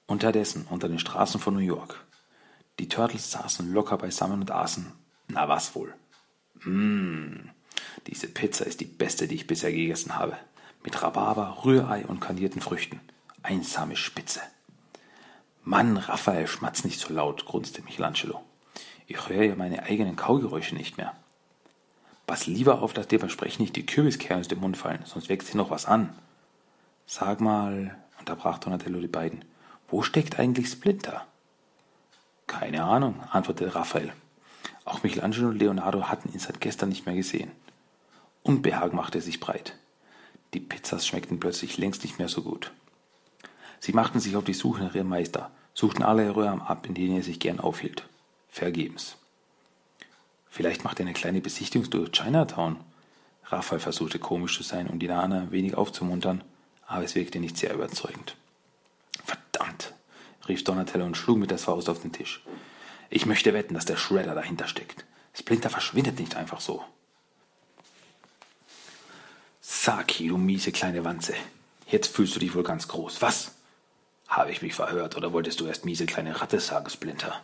Unterdessen, 0.06 0.66
unter 0.70 0.88
den 0.88 0.98
Straßen 0.98 1.40
von 1.40 1.54
New 1.54 1.60
York. 1.60 2.04
Die 2.78 2.88
Turtles 2.88 3.30
saßen 3.30 3.72
locker 3.72 3.98
beisammen 3.98 4.40
und 4.40 4.50
aßen. 4.50 4.92
Na 5.28 5.48
was 5.48 5.74
wohl? 5.74 5.94
Mmh, 6.64 7.50
diese 8.06 8.28
Pizza 8.28 8.66
ist 8.66 8.80
die 8.80 8.86
beste, 8.86 9.28
die 9.28 9.34
ich 9.34 9.46
bisher 9.46 9.72
gegessen 9.72 10.16
habe. 10.16 10.36
Mit 10.84 11.02
Rhabarber, 11.02 11.64
Rührei 11.64 12.04
und 12.06 12.20
kandierten 12.20 12.60
Früchten. 12.60 13.00
Einsame 13.42 13.96
Spitze. 13.96 14.40
Mann, 15.64 15.96
Raphael, 15.96 16.48
schmatz 16.48 16.84
nicht 16.84 16.98
so 16.98 17.12
laut, 17.12 17.44
grunzte 17.46 17.82
Michelangelo. 17.82 18.42
Ich 19.06 19.28
höre 19.28 19.44
ja 19.44 19.54
meine 19.54 19.84
eigenen 19.84 20.16
Kaugeräusche 20.16 20.74
nicht 20.74 20.96
mehr. 20.96 21.14
Pass 22.26 22.46
lieber 22.46 22.82
auf, 22.82 22.92
dass 22.92 23.08
dir 23.08 23.18
beim 23.18 23.28
Sprechen 23.28 23.62
nicht 23.62 23.76
die 23.76 23.86
Kürbiskerne 23.86 24.40
aus 24.40 24.48
dem 24.48 24.60
Mund 24.60 24.76
fallen, 24.76 25.02
sonst 25.04 25.28
wächst 25.28 25.52
dir 25.52 25.56
noch 25.56 25.70
was 25.70 25.86
an. 25.86 26.12
Sag 27.06 27.40
mal, 27.40 27.96
unterbrach 28.18 28.58
Donatello 28.58 29.00
die 29.00 29.08
beiden, 29.08 29.44
wo 29.88 30.02
steckt 30.02 30.38
eigentlich 30.38 30.68
Splinter? 30.68 31.26
Keine 32.52 32.84
Ahnung, 32.84 33.18
antwortete 33.30 33.74
Raphael. 33.74 34.12
Auch 34.84 35.02
Michelangelo 35.02 35.48
und 35.48 35.58
Leonardo 35.58 36.10
hatten 36.10 36.30
ihn 36.34 36.38
seit 36.38 36.60
gestern 36.60 36.90
nicht 36.90 37.06
mehr 37.06 37.14
gesehen. 37.14 37.50
Unbehagen 38.42 38.94
machte 38.94 39.22
sich 39.22 39.40
breit. 39.40 39.74
Die 40.52 40.60
Pizzas 40.60 41.06
schmeckten 41.06 41.40
plötzlich 41.40 41.78
längst 41.78 42.02
nicht 42.02 42.18
mehr 42.18 42.28
so 42.28 42.42
gut. 42.42 42.70
Sie 43.80 43.94
machten 43.94 44.20
sich 44.20 44.36
auf 44.36 44.44
die 44.44 44.52
Suche 44.52 44.82
nach 44.82 44.94
ihrem 44.94 45.08
Meister, 45.08 45.50
suchten 45.72 46.02
alle 46.02 46.28
Räume 46.28 46.68
ab, 46.68 46.84
in 46.86 46.92
denen 46.92 47.16
er 47.16 47.22
sich 47.22 47.40
gern 47.40 47.58
aufhielt. 47.58 48.06
Vergebens. 48.50 49.16
Vielleicht 50.50 50.84
macht 50.84 51.00
er 51.00 51.06
eine 51.06 51.14
kleine 51.14 51.40
Besichtigung 51.40 51.88
durch 51.88 52.12
Chinatown. 52.12 52.76
Raphael 53.46 53.80
versuchte 53.80 54.18
komisch 54.18 54.58
zu 54.58 54.62
sein, 54.62 54.88
um 54.88 54.98
die 54.98 55.08
Nana 55.08 55.40
ein 55.40 55.52
wenig 55.52 55.74
aufzumuntern, 55.74 56.44
aber 56.86 57.04
es 57.04 57.14
wirkte 57.14 57.40
nicht 57.40 57.56
sehr 57.56 57.72
überzeugend. 57.72 58.36
Rief 60.48 60.64
Donatello 60.64 61.04
und 61.04 61.16
schlug 61.16 61.38
mit 61.38 61.50
der 61.50 61.58
Faust 61.58 61.88
auf 61.88 62.02
den 62.02 62.12
Tisch. 62.12 62.42
Ich 63.10 63.26
möchte 63.26 63.54
wetten, 63.54 63.74
dass 63.74 63.84
der 63.84 63.96
Shredder 63.96 64.34
dahinter 64.34 64.66
steckt. 64.66 65.04
Splinter 65.34 65.70
verschwindet 65.70 66.18
nicht 66.18 66.36
einfach 66.36 66.60
so. 66.60 66.84
Saki, 69.60 70.28
du 70.28 70.36
miese 70.36 70.72
kleine 70.72 71.04
Wanze. 71.04 71.34
Jetzt 71.86 72.14
fühlst 72.14 72.34
du 72.34 72.40
dich 72.40 72.54
wohl 72.54 72.62
ganz 72.62 72.88
groß. 72.88 73.22
Was? 73.22 73.52
Habe 74.28 74.50
ich 74.50 74.62
mich 74.62 74.74
verhört 74.74 75.16
oder 75.16 75.32
wolltest 75.32 75.60
du 75.60 75.66
erst 75.66 75.84
miese 75.84 76.06
kleine 76.06 76.40
Ratte 76.40 76.58
sagen, 76.58 76.88
Splinter? 76.88 77.40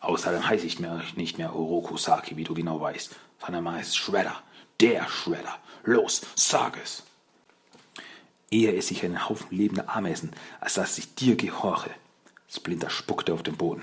Außerdem 0.00 0.48
heiße 0.48 0.66
ich 0.66 0.78
mehr, 0.78 1.02
nicht 1.16 1.38
mehr 1.38 1.54
Oroku 1.54 1.96
Saki, 1.96 2.36
wie 2.36 2.44
du 2.44 2.54
genau 2.54 2.80
weißt, 2.80 3.14
sondern 3.40 3.64
man 3.64 3.74
heißt 3.76 3.96
Shredder. 3.96 4.42
Der 4.80 5.08
Shredder. 5.08 5.58
Los, 5.84 6.22
sag 6.34 6.76
es. 6.82 7.04
Eher 8.50 8.76
esse 8.76 8.92
ich 8.92 9.04
einen 9.04 9.28
Haufen 9.28 9.56
lebender 9.56 9.88
Ameisen, 9.94 10.32
als 10.60 10.74
dass 10.74 10.98
ich 10.98 11.14
dir 11.14 11.36
gehorche. 11.36 11.90
Splinter 12.54 12.90
spuckte 12.90 13.32
auf 13.32 13.42
den 13.42 13.56
Boden. 13.56 13.82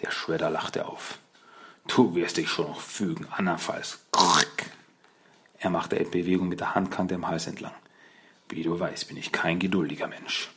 Der 0.00 0.12
Shredder 0.12 0.48
lachte 0.48 0.86
auf. 0.86 1.18
Du 1.88 2.14
wirst 2.14 2.36
dich 2.36 2.48
schon 2.48 2.68
noch 2.68 2.80
fügen, 2.80 3.26
andernfalls. 3.30 3.98
Krrk. 4.12 4.70
Er 5.58 5.70
machte 5.70 5.96
eine 5.96 6.08
Bewegung 6.08 6.48
mit 6.48 6.60
der 6.60 6.74
Handkante 6.74 7.16
am 7.16 7.26
Hals 7.26 7.46
entlang. 7.48 7.74
Wie 8.48 8.62
du 8.62 8.78
weißt, 8.78 9.08
bin 9.08 9.16
ich 9.16 9.32
kein 9.32 9.58
geduldiger 9.58 10.06
Mensch. 10.06 10.50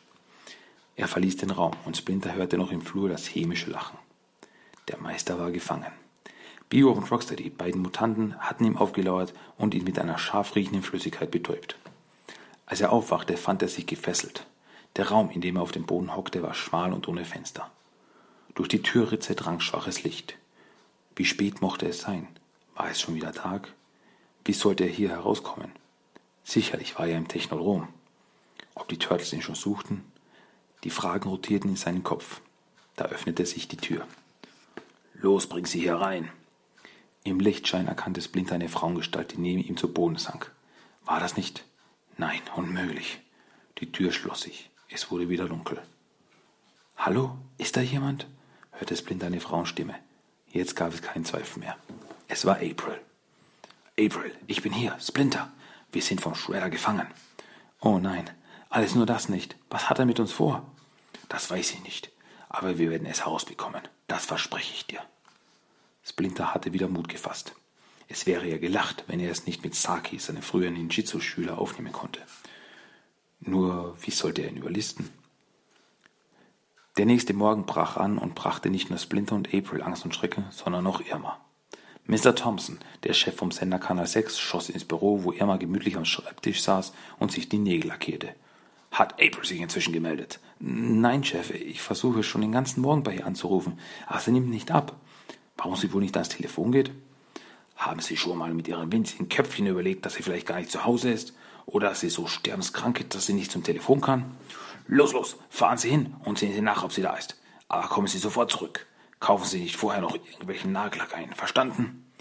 Er 0.96 1.08
verließ 1.08 1.38
den 1.38 1.50
Raum 1.50 1.74
und 1.86 1.98
Splinter 1.98 2.36
hörte 2.36 2.58
noch 2.58 2.72
im 2.72 2.82
Flur 2.82 3.10
das 3.10 3.26
hämische 3.26 3.72
Lachen. 3.72 3.98
Der 4.88 5.00
Meister 5.00 5.40
war 5.40 5.50
gefangen. 5.52 5.92
Bio 6.70 6.92
und 6.92 7.10
Rocksteady, 7.10 7.50
beiden 7.50 7.82
Mutanten, 7.82 8.38
hatten 8.40 8.66
ihm 8.66 8.78
aufgelauert 8.78 9.34
und 9.58 9.74
ihn 9.74 9.86
mit 9.86 9.98
einer 9.98 10.20
scharf 10.20 10.56
riechenden 10.56 10.84
Flüssigkeit 10.84 11.32
betäubt. 11.32 11.78
Als 12.68 12.82
er 12.82 12.92
aufwachte, 12.92 13.38
fand 13.38 13.64
er 13.64 13.70
sich 13.70 13.88
gefesselt. 13.88 14.46
Der 15.00 15.08
Raum, 15.08 15.30
in 15.30 15.40
dem 15.40 15.56
er 15.56 15.62
auf 15.62 15.72
dem 15.72 15.86
Boden 15.86 16.14
hockte, 16.14 16.44
war 16.44 16.54
schmal 16.54 16.92
und 16.92 17.08
ohne 17.08 17.24
Fenster. 17.24 17.72
Durch 18.54 18.68
die 18.68 18.82
Türritze 18.82 19.34
drang 19.34 19.62
schwaches 19.62 20.04
Licht. 20.04 20.38
Wie 21.16 21.24
spät 21.24 21.62
mochte 21.62 21.88
es 21.88 22.02
sein? 22.02 22.28
War 22.76 22.90
es 22.90 23.00
schon 23.00 23.16
wieder 23.16 23.32
Tag? 23.32 23.74
Wie 24.44 24.52
sollte 24.52 24.84
er 24.84 24.90
hier 24.90 25.08
herauskommen? 25.08 25.72
Sicherlich 26.44 27.00
war 27.00 27.08
er 27.08 27.18
im 27.18 27.30
Technodrom. 27.30 27.88
Ob 28.76 28.90
die 28.90 29.00
Turtles 29.00 29.32
ihn 29.32 29.42
schon 29.42 29.56
suchten? 29.56 30.04
Die 30.84 30.90
Fragen 30.90 31.30
rotierten 31.30 31.70
in 31.70 31.78
seinem 31.78 32.04
Kopf. 32.04 32.42
Da 32.98 33.06
öffnete 33.06 33.46
sich 33.46 33.70
die 33.70 33.78
Tür. 33.78 34.06
Los, 35.14 35.48
bring 35.48 35.66
sie 35.66 35.80
hier 35.80 35.96
rein. 35.96 36.30
Im 37.24 37.40
Lichtschein 37.40 37.88
erkannte 37.88 38.22
Splinter 38.22 38.56
eine 38.56 38.68
Frauengestalt, 38.68 39.32
die 39.32 39.40
neben 39.40 39.64
ihm 39.64 39.78
zu 39.78 39.94
Boden 39.94 40.18
sank. 40.18 40.52
War 41.06 41.22
das 41.22 41.38
nicht? 41.38 41.64
Nein, 42.18 42.42
unmöglich. 42.58 43.22
Die 43.78 43.94
Tür 43.94 44.12
schloss 44.12 44.42
sich. 44.42 44.69
Es 44.92 45.12
wurde 45.12 45.30
wieder 45.30 45.48
dunkel. 45.48 45.80
Hallo, 46.98 47.38
ist 47.60 47.78
da 47.78 47.82
jemand? 47.82 48.26
hörte 48.72 48.98
Splinter 48.98 49.28
eine 49.28 49.40
Frauenstimme. 49.40 49.94
Jetzt 50.52 50.76
gab 50.76 50.94
es 50.94 51.04
keinen 51.04 51.26
Zweifel 51.26 51.60
mehr. 51.60 51.78
Es 52.28 52.44
war 52.46 52.56
April. 52.56 53.00
April, 54.00 54.34
ich 54.48 54.64
bin 54.64 54.74
hier, 54.74 54.98
Splinter. 55.00 55.52
Wir 55.92 56.02
sind 56.02 56.22
vom 56.22 56.34
Shredder 56.34 56.72
gefangen. 56.72 57.06
Oh 57.82 58.00
nein, 58.00 58.32
alles 58.70 58.96
nur 58.96 59.06
das 59.06 59.30
nicht. 59.30 59.56
Was 59.70 59.92
hat 59.92 60.00
er 60.00 60.06
mit 60.06 60.20
uns 60.20 60.32
vor? 60.32 60.66
Das 61.28 61.52
weiß 61.52 61.72
ich 61.72 61.84
nicht. 61.84 62.12
Aber 62.50 62.80
wir 62.80 62.90
werden 62.90 63.06
es 63.06 63.26
herausbekommen. 63.26 63.84
Das 64.08 64.26
verspreche 64.26 64.74
ich 64.74 64.88
dir. 64.88 65.02
Splinter 66.04 66.56
hatte 66.56 66.74
wieder 66.74 66.88
Mut 66.88 67.10
gefasst. 67.10 67.54
Es 68.08 68.26
wäre 68.26 68.48
ja 68.48 68.58
gelacht, 68.58 69.04
wenn 69.06 69.20
er 69.20 69.30
es 69.30 69.46
nicht 69.46 69.64
mit 69.64 69.76
Saki, 69.76 70.18
seinem 70.18 70.42
früheren 70.42 70.74
Ninjitsu-Schüler, 70.74 71.60
aufnehmen 71.60 71.92
konnte. 71.92 72.22
Nur, 73.42 73.96
wie 74.02 74.12
sollte 74.12 74.42
er 74.42 74.50
ihn 74.50 74.58
überlisten? 74.58 75.10
Der 76.98 77.06
nächste 77.06 77.34
Morgen 77.34 77.66
brach 77.66 77.96
an 77.98 78.18
und 78.18 78.36
brachte 78.36 78.70
nicht 78.70 78.90
nur 78.90 79.00
Splinter 79.00 79.36
und 79.36 79.54
April 79.54 79.82
Angst 79.82 80.04
und 80.04 80.14
Schrecken, 80.14 80.46
sondern 80.52 80.86
auch 80.86 81.02
Irma. 81.02 81.40
Mr. 82.06 82.36
Thompson, 82.36 82.80
der 83.04 83.14
Chef 83.14 83.36
vom 83.36 83.52
Sender 83.52 83.80
Kanal 83.80 84.08
6, 84.08 84.40
schoss 84.40 84.70
ins 84.70 84.84
Büro, 84.84 85.24
wo 85.24 85.32
Irma 85.32 85.58
gemütlich 85.58 85.96
am 85.96 86.06
Schreibtisch 86.06 86.62
saß 86.62 86.92
und 87.20 87.32
sich 87.32 87.48
die 87.48 87.60
Nägel 87.60 87.90
lackierte. 87.90 88.36
Hat 88.92 89.14
April 89.14 89.46
sich 89.46 89.62
inzwischen 89.62 89.94
gemeldet? 89.94 90.40
Nein, 90.60 91.24
Chef, 91.24 91.52
ich 91.52 91.82
versuche 91.82 92.24
schon 92.24 92.42
den 92.42 92.52
ganzen 92.52 92.82
Morgen 92.82 93.04
bei 93.04 93.16
ihr 93.16 93.26
anzurufen, 93.26 93.80
aber 94.08 94.20
sie 94.20 94.32
nimmt 94.32 94.50
nicht 94.50 94.72
ab. 94.72 95.00
Warum 95.56 95.76
sie 95.76 95.94
wohl 95.94 96.02
nicht 96.02 96.18
ans 96.18 96.30
Telefon 96.30 96.72
geht? 96.72 96.92
Haben 97.76 98.02
Sie 98.02 98.18
schon 98.18 98.38
mal 98.38 98.54
mit 98.54 98.68
Ihrem 98.68 98.92
winzigen 98.92 99.30
Köpfchen 99.30 99.68
überlegt, 99.68 100.06
dass 100.06 100.16
sie 100.16 100.24
vielleicht 100.24 100.48
gar 100.48 100.58
nicht 100.58 100.70
zu 100.70 100.84
Hause 100.84 101.12
ist? 101.12 101.34
Oder 101.70 101.90
dass 101.90 102.00
sie 102.00 102.10
so 102.10 102.26
sterbenskrank 102.26 103.00
ist, 103.00 103.14
dass 103.14 103.28
sie 103.28 103.34
nicht 103.34 103.52
zum 103.52 103.64
Telefon 103.64 104.02
kann? 104.02 104.36
Los, 104.88 105.14
los, 105.14 105.38
fahren 105.50 105.78
Sie 105.78 105.92
hin 105.92 106.16
und 106.26 106.40
sehen 106.40 106.52
Sie 106.52 106.62
nach, 106.62 106.84
ob 106.84 106.92
sie 106.92 107.04
da 107.04 107.16
ist. 107.16 107.40
Aber 107.68 107.88
kommen 107.88 108.08
Sie 108.08 108.18
sofort 108.18 108.52
zurück. 108.52 108.88
Kaufen 109.20 109.46
Sie 109.46 109.60
nicht 109.60 109.76
vorher 109.76 110.02
noch 110.02 110.16
irgendwelchen 110.16 110.72
Nagellack 110.72 111.16
ein. 111.16 111.32
Verstanden? 111.34 112.12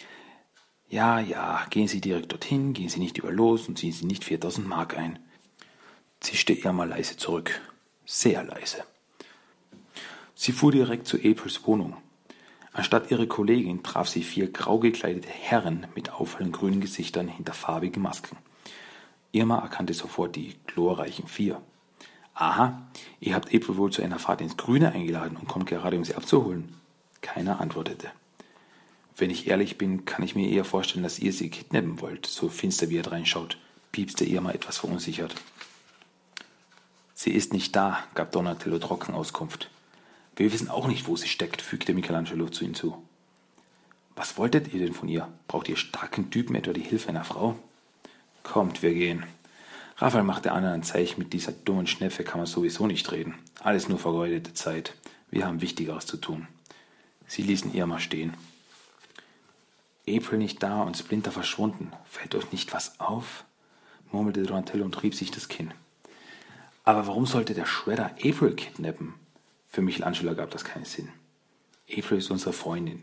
Ja, 0.91 1.19
ja, 1.19 1.65
gehen 1.71 1.89
Sie 1.89 2.03
direkt 2.03 2.31
dorthin, 2.31 2.75
gehen 2.75 2.91
Sie 2.91 3.01
nicht 3.01 3.17
über 3.17 3.33
los 3.33 3.69
und 3.69 3.79
ziehen 3.79 3.93
Sie 3.93 4.05
nicht 4.05 4.25
4000 4.25 4.69
Mark 4.69 4.99
ein. 4.99 5.19
Zischte 6.21 6.73
mal 6.73 6.89
leise 6.89 7.17
zurück. 7.17 7.59
Sehr 8.05 8.45
leise. 8.45 8.85
Sie 10.35 10.53
fuhr 10.53 10.73
direkt 10.73 11.07
zu 11.07 11.17
Aprils 11.17 11.67
Wohnung. 11.67 11.97
Anstatt 12.73 13.11
ihrer 13.11 13.27
Kollegin 13.27 13.83
traf 13.83 14.09
sie 14.09 14.23
vier 14.23 14.53
grau 14.53 14.79
gekleidete 14.79 15.31
Herren 15.31 15.87
mit 15.95 16.13
auffallend 16.13 16.53
grünen 16.53 16.81
Gesichtern 16.83 17.29
hinter 17.29 17.55
farbigen 17.55 18.03
Masken. 18.03 18.37
Irma 19.33 19.59
erkannte 19.59 19.95
sofort 19.95 20.37
die 20.37 20.57
glorreichen 20.67 21.27
vier. 21.27 21.61
Aha, 22.35 22.83
ihr 23.21 23.35
habt 23.35 23.55
April 23.55 23.77
wohl 23.77 23.93
zu 23.93 24.03
einer 24.03 24.19
Fahrt 24.19 24.41
ins 24.41 24.57
Grüne 24.57 24.93
eingeladen 24.93 25.37
und 25.37 25.49
kommt 25.49 25.67
gerade, 25.67 25.97
um 25.97 26.05
sie 26.05 26.15
abzuholen. 26.15 26.75
Keiner 27.21 27.61
antwortete. 27.61 28.11
Wenn 29.17 29.31
ich 29.31 29.49
ehrlich 29.49 29.77
bin, 29.77 30.05
kann 30.05 30.23
ich 30.23 30.37
mir 30.37 30.49
eher 30.49 30.65
vorstellen, 30.65 31.03
dass 31.03 31.19
ihr 31.19 31.33
sie 31.33 31.51
kidnappen 31.51 32.01
wollt, 32.01 32.27
so 32.27 32.49
finster 32.49 32.89
wie 32.89 32.99
er 32.99 33.11
reinschaut, 33.11 33.59
piepste 33.91 34.25
Irma 34.25 34.53
etwas 34.53 34.79
verunsichert. 34.79 35.35
Sie 37.15 37.33
ist 37.33 37.53
nicht 37.53 37.75
da, 37.75 37.99
gab 38.15 38.31
Donatello 38.31 38.79
trocken 38.79 39.15
Auskunft. 39.15 39.71
Wir 40.37 40.53
wissen 40.53 40.71
auch 40.71 40.87
nicht, 40.87 41.09
wo 41.09 41.17
sie 41.17 41.27
steckt, 41.27 41.61
fügte 41.61 41.93
Michelangelo 41.93 42.49
zu 42.49 42.65
ihm 42.65 42.75
zu. 42.75 43.03
Was 44.15 44.39
wolltet 44.39 44.73
ihr 44.73 44.79
denn 44.79 44.95
von 44.95 45.09
ihr? 45.09 45.29
Braucht 45.49 45.69
ihr 45.69 45.77
starken 45.77 46.31
Typen 46.31 46.55
etwa 46.55 46.73
die 46.73 46.81
Hilfe 46.81 47.09
einer 47.09 47.25
Frau? 47.25 47.59
Kommt, 48.43 48.83
wir 48.83 48.95
gehen. 48.95 49.25
Raphael 49.97 50.25
machte 50.25 50.53
Anna 50.53 50.73
ein 50.73 50.83
Zeichen, 50.83 51.19
mit 51.19 51.33
dieser 51.33 51.53
dummen 51.53 51.87
Schnepfe 51.87 52.25
kann 52.25 52.39
man 52.39 52.47
sowieso 52.47 52.87
nicht 52.87 53.11
reden. 53.11 53.35
Alles 53.61 53.89
nur 53.89 53.99
vergeudete 53.99 54.55
Zeit. 54.55 54.95
Wir 55.31 55.47
haben 55.47 55.61
Wichtigeres 55.61 56.07
zu 56.07 56.17
tun. 56.17 56.47
Sie 57.27 57.43
ließen 57.43 57.75
Irma 57.75 57.99
stehen. 57.99 58.35
April 60.09 60.39
nicht 60.39 60.63
da 60.63 60.83
und 60.83 60.97
Splinter 60.97 61.31
verschwunden. 61.31 61.93
Fällt 62.07 62.35
euch 62.35 62.53
nicht 62.53 62.73
was 62.73 62.99
auf? 63.01 63.45
murmelte 64.11 64.43
Donatello 64.43 64.85
und 64.85 65.03
rieb 65.03 65.15
sich 65.15 65.31
das 65.31 65.49
Kinn. 65.49 65.73
Aber 66.85 67.07
warum 67.07 67.27
sollte 67.27 67.53
der 67.53 67.67
Shredder 67.67 68.13
April 68.25 68.55
kidnappen? 68.55 69.15
Für 69.69 69.83
Michelangelo 69.83 70.35
gab 70.35 70.51
das 70.51 70.65
keinen 70.65 70.87
Sinn. 70.87 71.11
April 71.91 72.19
ist 72.19 72.31
unsere 72.31 72.55
Freundin. 72.55 73.03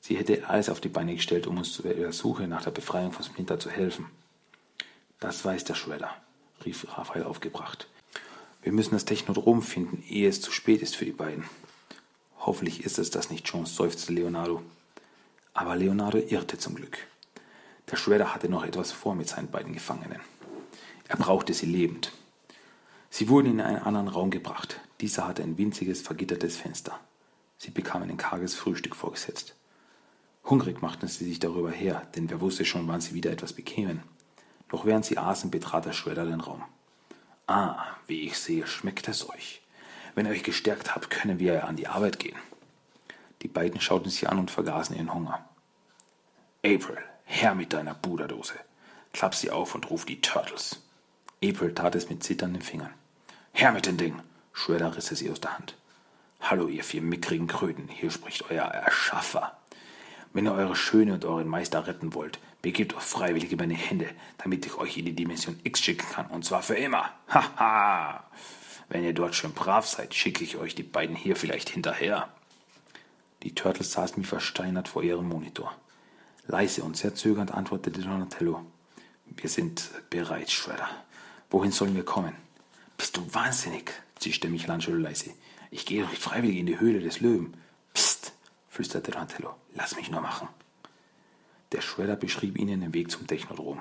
Sie 0.00 0.16
hätte 0.16 0.48
alles 0.48 0.70
auf 0.70 0.80
die 0.80 0.88
Beine 0.88 1.14
gestellt, 1.14 1.46
um 1.46 1.58
uns 1.58 1.82
bei 1.82 1.92
der 1.92 2.12
Suche 2.12 2.48
nach 2.48 2.62
der 2.62 2.70
Befreiung 2.70 3.12
von 3.12 3.24
Splinter 3.24 3.58
zu 3.58 3.68
helfen. 3.68 4.06
Das 5.18 5.44
weiß 5.44 5.64
der 5.64 5.74
Shredder, 5.74 6.14
rief 6.64 6.86
Raphael 6.96 7.24
aufgebracht. 7.24 7.88
Wir 8.62 8.72
müssen 8.72 8.94
das 8.94 9.06
Technodrom 9.06 9.62
finden, 9.62 10.02
ehe 10.08 10.28
es 10.28 10.40
zu 10.40 10.50
spät 10.52 10.82
ist 10.82 10.96
für 10.96 11.06
die 11.06 11.12
beiden. 11.12 11.44
Hoffentlich 12.38 12.84
ist 12.84 12.98
es 12.98 13.10
das 13.10 13.30
nicht 13.30 13.48
schon, 13.48 13.64
seufzte 13.64 14.12
Leonardo. 14.12 14.62
Aber 15.54 15.74
Leonardo 15.74 16.18
irrte 16.18 16.58
zum 16.58 16.74
Glück. 16.74 16.98
Der 17.90 17.96
Shredder 17.96 18.34
hatte 18.34 18.48
noch 18.48 18.64
etwas 18.64 18.92
vor 18.92 19.14
mit 19.14 19.28
seinen 19.28 19.50
beiden 19.50 19.72
Gefangenen. 19.72 20.20
Er 21.08 21.16
brauchte 21.16 21.54
sie 21.54 21.66
lebend. 21.66 22.12
Sie 23.08 23.28
wurden 23.28 23.52
in 23.52 23.60
einen 23.60 23.82
anderen 23.82 24.08
Raum 24.08 24.30
gebracht. 24.30 24.80
Dieser 25.00 25.26
hatte 25.26 25.42
ein 25.42 25.56
winziges, 25.56 26.02
vergittertes 26.02 26.56
Fenster. 26.56 26.98
Sie 27.56 27.70
bekamen 27.70 28.10
ein 28.10 28.18
karges 28.18 28.54
Frühstück 28.54 28.94
vorgesetzt. 28.94 29.54
Hungrig 30.44 30.82
machten 30.82 31.08
sie 31.08 31.24
sich 31.24 31.38
darüber 31.38 31.70
her, 31.70 32.06
denn 32.14 32.28
wer 32.28 32.40
wusste 32.40 32.64
schon, 32.64 32.86
wann 32.86 33.00
sie 33.00 33.14
wieder 33.14 33.30
etwas 33.30 33.54
bekämen. 33.54 34.02
Doch 34.68 34.84
während 34.84 35.04
sie 35.04 35.18
aßen, 35.18 35.50
betrat 35.50 35.84
der 35.84 35.92
Schredder 35.92 36.24
den 36.24 36.40
Raum. 36.40 36.62
Ah, 37.46 37.84
wie 38.06 38.22
ich 38.22 38.38
sehe, 38.38 38.66
schmeckt 38.66 39.08
es 39.08 39.28
euch. 39.28 39.62
Wenn 40.14 40.26
ihr 40.26 40.32
euch 40.32 40.42
gestärkt 40.42 40.94
habt, 40.94 41.10
können 41.10 41.38
wir 41.38 41.68
an 41.68 41.76
die 41.76 41.88
Arbeit 41.88 42.18
gehen. 42.18 42.36
Die 43.42 43.48
beiden 43.48 43.80
schauten 43.80 44.10
sich 44.10 44.28
an 44.28 44.38
und 44.38 44.50
vergaßen 44.50 44.96
ihren 44.96 45.14
Hunger. 45.14 45.44
April, 46.64 46.98
her 47.24 47.54
mit 47.54 47.72
deiner 47.72 47.94
Buderdose. 47.94 48.54
Klapp 49.12 49.34
sie 49.34 49.50
auf 49.50 49.74
und 49.74 49.88
ruf 49.90 50.04
die 50.04 50.20
Turtles. 50.20 50.82
April 51.44 51.74
tat 51.74 51.94
es 51.94 52.08
mit 52.08 52.24
zitternden 52.24 52.62
Fingern. 52.62 52.92
Her 53.52 53.72
mit 53.72 53.86
den 53.86 53.98
Ding! 53.98 54.20
Shredder 54.52 54.96
riss 54.96 55.12
es 55.12 55.20
ihr 55.20 55.32
aus 55.32 55.40
der 55.40 55.56
Hand. 55.56 55.76
Hallo, 56.40 56.68
ihr 56.68 56.82
vier 56.82 57.02
mickrigen 57.02 57.46
Kröten, 57.46 57.88
hier 57.88 58.10
spricht 58.10 58.50
euer 58.50 58.64
Erschaffer. 58.64 59.56
Wenn 60.32 60.46
ihr 60.46 60.54
eure 60.54 60.76
Schöne 60.76 61.14
und 61.14 61.24
euren 61.24 61.46
Meister 61.46 61.86
retten 61.86 62.14
wollt, 62.14 62.38
begebt 62.66 62.96
euch 62.96 63.02
freiwillig 63.04 63.52
in 63.52 63.58
meine 63.58 63.74
Hände, 63.74 64.08
damit 64.38 64.66
ich 64.66 64.74
euch 64.74 64.98
in 64.98 65.04
die 65.04 65.12
Dimension 65.12 65.56
X 65.62 65.80
schicken 65.80 66.04
kann, 66.10 66.26
und 66.26 66.44
zwar 66.44 66.64
für 66.64 66.74
immer. 66.74 67.12
Haha! 67.28 68.24
Wenn 68.88 69.04
ihr 69.04 69.12
dort 69.12 69.36
schön 69.36 69.52
brav 69.52 69.86
seid, 69.86 70.16
schicke 70.16 70.42
ich 70.42 70.56
euch 70.56 70.74
die 70.74 70.82
beiden 70.82 71.14
hier 71.14 71.36
vielleicht 71.36 71.68
hinterher. 71.68 72.28
Die 73.44 73.54
Turtles 73.54 73.92
saßen 73.92 74.20
wie 74.20 74.26
versteinert 74.26 74.88
vor 74.88 75.04
ihrem 75.04 75.28
Monitor. 75.28 75.76
Leise 76.48 76.82
und 76.82 76.96
sehr 76.96 77.14
zögernd 77.14 77.52
antwortete 77.52 78.00
Donatello. 78.00 78.66
Wir 79.26 79.48
sind 79.48 79.88
bereit, 80.10 80.50
Shredder. 80.50 80.90
Wohin 81.50 81.70
sollen 81.70 81.94
wir 81.94 82.04
kommen? 82.04 82.34
Bist 82.96 83.16
du 83.16 83.32
wahnsinnig? 83.32 83.92
zischte 84.18 84.48
Michelangelo 84.48 84.96
leise. 84.96 85.30
Ich 85.70 85.86
gehe 85.86 86.02
doch 86.02 86.10
nicht 86.10 86.20
freiwillig 86.20 86.56
in 86.56 86.66
die 86.66 86.80
Höhle 86.80 86.98
des 86.98 87.20
Löwen. 87.20 87.56
Psst, 87.94 88.32
flüsterte 88.70 89.12
Donatello. 89.12 89.54
Lass 89.72 89.94
mich 89.94 90.10
nur 90.10 90.20
machen. 90.20 90.48
Der 91.72 91.80
Shredder 91.80 92.16
beschrieb 92.16 92.58
ihnen 92.58 92.80
den 92.80 92.94
Weg 92.94 93.10
zum 93.10 93.26
Technodrom. 93.26 93.80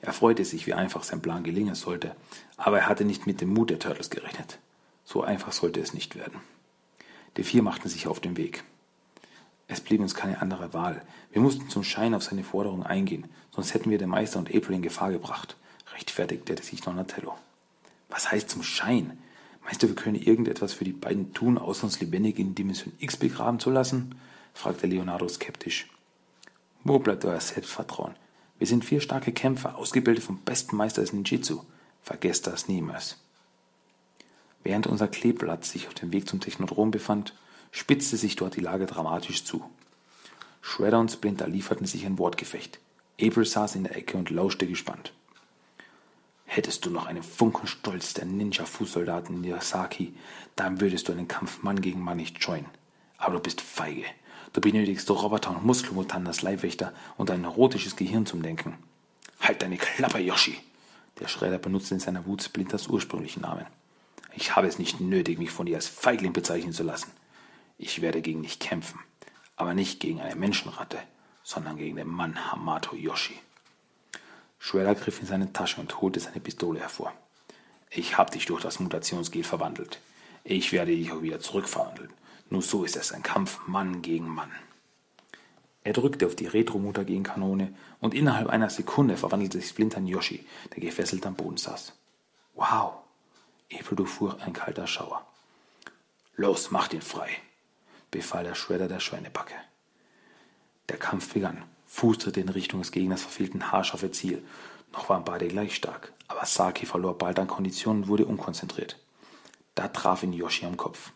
Er 0.00 0.12
freute 0.12 0.44
sich, 0.44 0.66
wie 0.66 0.74
einfach 0.74 1.02
sein 1.02 1.22
Plan 1.22 1.42
gelingen 1.42 1.74
sollte, 1.74 2.14
aber 2.56 2.78
er 2.80 2.86
hatte 2.88 3.04
nicht 3.04 3.26
mit 3.26 3.40
dem 3.40 3.52
Mut 3.52 3.70
der 3.70 3.78
Turtles 3.78 4.10
gerechnet. 4.10 4.58
So 5.04 5.22
einfach 5.22 5.52
sollte 5.52 5.80
es 5.80 5.94
nicht 5.94 6.16
werden. 6.16 6.40
Die 7.36 7.44
vier 7.44 7.62
machten 7.62 7.88
sich 7.88 8.06
auf 8.06 8.20
den 8.20 8.36
Weg. 8.36 8.64
Es 9.68 9.80
blieb 9.80 10.00
uns 10.00 10.14
keine 10.14 10.40
andere 10.40 10.74
Wahl. 10.74 11.02
Wir 11.32 11.40
mussten 11.40 11.68
zum 11.68 11.82
Schein 11.82 12.14
auf 12.14 12.22
seine 12.22 12.44
Forderung 12.44 12.82
eingehen, 12.82 13.24
sonst 13.50 13.74
hätten 13.74 13.90
wir 13.90 13.98
den 13.98 14.10
Meister 14.10 14.38
und 14.38 14.54
April 14.54 14.76
in 14.76 14.82
Gefahr 14.82 15.10
gebracht, 15.10 15.56
rechtfertigte 15.94 16.62
sich 16.62 16.80
Donatello. 16.80 17.34
Was 18.08 18.30
heißt 18.30 18.50
zum 18.50 18.62
Schein? 18.62 19.18
Meinst 19.64 19.82
du, 19.82 19.88
wir 19.88 19.94
können 19.94 20.16
irgendetwas 20.16 20.74
für 20.74 20.84
die 20.84 20.92
beiden 20.92 21.32
tun, 21.32 21.56
außer 21.56 21.84
uns 21.84 22.00
lebendig 22.00 22.38
in 22.38 22.54
Dimension 22.54 22.92
X 22.98 23.16
begraben 23.16 23.60
zu 23.60 23.70
lassen? 23.70 24.14
fragte 24.54 24.86
Leonardo 24.86 25.28
skeptisch. 25.28 25.91
Wo 26.84 26.98
bleibt 26.98 27.24
euer 27.24 27.40
Selbstvertrauen? 27.40 28.14
Wir 28.58 28.66
sind 28.66 28.84
vier 28.84 29.00
starke 29.00 29.32
Kämpfer, 29.32 29.76
ausgebildet 29.76 30.24
vom 30.24 30.38
besten 30.38 30.76
Meister 30.76 31.00
des 31.00 31.12
Ninjitsu. 31.12 31.62
Vergesst 32.02 32.46
das 32.48 32.66
niemals. 32.66 33.18
Während 34.64 34.86
unser 34.86 35.08
Kleeblatt 35.08 35.64
sich 35.64 35.86
auf 35.86 35.94
dem 35.94 36.12
Weg 36.12 36.28
zum 36.28 36.40
Technodrom 36.40 36.90
befand, 36.90 37.34
spitzte 37.70 38.16
sich 38.16 38.36
dort 38.36 38.56
die 38.56 38.60
Lage 38.60 38.86
dramatisch 38.86 39.44
zu. 39.44 39.64
Shredder 40.60 41.00
und 41.00 41.10
Splinter 41.10 41.48
lieferten 41.48 41.86
sich 41.86 42.04
ein 42.04 42.18
Wortgefecht. 42.18 42.80
April 43.20 43.44
saß 43.44 43.76
in 43.76 43.84
der 43.84 43.96
Ecke 43.96 44.16
und 44.16 44.30
lauschte 44.30 44.66
gespannt. 44.66 45.12
Hättest 46.44 46.84
du 46.84 46.90
noch 46.90 47.06
einen 47.06 47.22
Funken 47.22 47.66
Stolz 47.66 48.14
der 48.14 48.26
Ninja-Fußsoldaten 48.26 49.36
in 49.36 49.42
dir, 49.42 49.60
Saki, 49.60 50.14
dann 50.56 50.80
würdest 50.80 51.08
du 51.08 51.12
einen 51.12 51.28
Kampf 51.28 51.62
Mann 51.62 51.80
gegen 51.80 52.00
Mann 52.00 52.18
nicht 52.18 52.42
scheuen. 52.42 52.66
Aber 53.18 53.34
du 53.34 53.40
bist 53.40 53.60
feige. 53.60 54.04
Du 54.52 54.60
benötigst 54.60 55.10
Roboter 55.10 55.50
und 55.50 55.64
Muskelmutanten 55.64 56.26
als 56.26 56.42
Leibwächter 56.42 56.92
und 57.16 57.30
ein 57.30 57.40
neurotisches 57.40 57.96
Gehirn 57.96 58.26
zum 58.26 58.42
Denken. 58.42 58.76
Halt 59.40 59.62
deine 59.62 59.78
Klappe, 59.78 60.18
Yoshi! 60.18 60.58
Der 61.20 61.28
Schredder 61.28 61.58
benutzte 61.58 61.94
in 61.94 62.00
seiner 62.00 62.26
Wut 62.26 62.42
Splinters 62.42 62.88
ursprünglichen 62.88 63.42
Namen. 63.42 63.66
Ich 64.34 64.56
habe 64.56 64.66
es 64.66 64.78
nicht 64.78 65.00
nötig, 65.00 65.38
mich 65.38 65.50
von 65.50 65.66
dir 65.66 65.76
als 65.76 65.88
Feigling 65.88 66.32
bezeichnen 66.32 66.72
zu 66.72 66.82
lassen. 66.82 67.10
Ich 67.78 68.02
werde 68.02 68.22
gegen 68.22 68.42
dich 68.42 68.58
kämpfen, 68.58 69.00
aber 69.56 69.74
nicht 69.74 70.00
gegen 70.00 70.20
eine 70.20 70.36
Menschenratte, 70.36 70.98
sondern 71.42 71.76
gegen 71.76 71.96
den 71.96 72.08
Mann 72.08 72.50
Hamato 72.50 72.94
Yoshi. 72.96 73.38
Shredder 74.58 74.94
griff 74.94 75.20
in 75.20 75.26
seine 75.26 75.52
Tasche 75.52 75.80
und 75.80 76.00
holte 76.00 76.20
seine 76.20 76.40
Pistole 76.40 76.80
hervor. 76.80 77.12
Ich 77.90 78.16
habe 78.16 78.30
dich 78.30 78.46
durch 78.46 78.62
das 78.62 78.80
Mutationsgel 78.80 79.44
verwandelt. 79.44 79.98
Ich 80.44 80.72
werde 80.72 80.94
dich 80.94 81.12
auch 81.12 81.22
wieder 81.22 81.40
zurückverwandeln. 81.40 82.10
Nur 82.52 82.60
so 82.60 82.84
ist 82.84 82.96
es 82.96 83.12
ein 83.12 83.22
Kampf 83.22 83.66
Mann 83.66 84.02
gegen 84.02 84.28
Mann. 84.28 84.52
Er 85.84 85.94
drückte 85.94 86.26
auf 86.26 86.36
die 86.36 86.48
Retro-Mutagen-Kanone 86.48 87.72
und 87.98 88.12
innerhalb 88.12 88.50
einer 88.50 88.68
Sekunde 88.68 89.16
verwandelte 89.16 89.58
sich 89.58 89.70
Splinter 89.70 89.96
in 90.00 90.06
Yoshi, 90.06 90.46
der 90.74 90.82
gefesselt 90.82 91.24
am 91.24 91.34
Boden 91.34 91.56
saß. 91.56 91.94
Wow! 92.52 92.92
April 93.72 93.96
durchfuhr 93.96 94.36
ein 94.42 94.52
kalter 94.52 94.86
Schauer. 94.86 95.26
Los, 96.36 96.70
macht 96.70 96.92
ihn 96.92 97.00
frei, 97.00 97.30
befahl 98.10 98.44
der 98.44 98.54
Shredder 98.54 98.86
der 98.86 99.00
Schweinebacke. 99.00 99.54
Der 100.90 100.98
Kampf 100.98 101.32
begann. 101.32 101.64
Fußtritte 101.86 102.40
in 102.40 102.50
Richtung 102.50 102.82
des 102.82 102.92
Gegners 102.92 103.22
verfehlten 103.22 103.72
haarscharfe 103.72 104.10
Ziel. 104.10 104.44
Noch 104.92 105.08
waren 105.08 105.24
beide 105.24 105.48
gleich 105.48 105.74
stark, 105.74 106.12
aber 106.28 106.44
Saki 106.44 106.84
verlor 106.84 107.16
bald 107.16 107.38
an 107.38 107.48
Konditionen 107.48 108.02
und 108.02 108.08
wurde 108.08 108.26
unkonzentriert. 108.26 108.98
Da 109.74 109.88
traf 109.88 110.22
ihn 110.22 110.34
Yoshi 110.34 110.66
am 110.66 110.76
Kopf. 110.76 111.12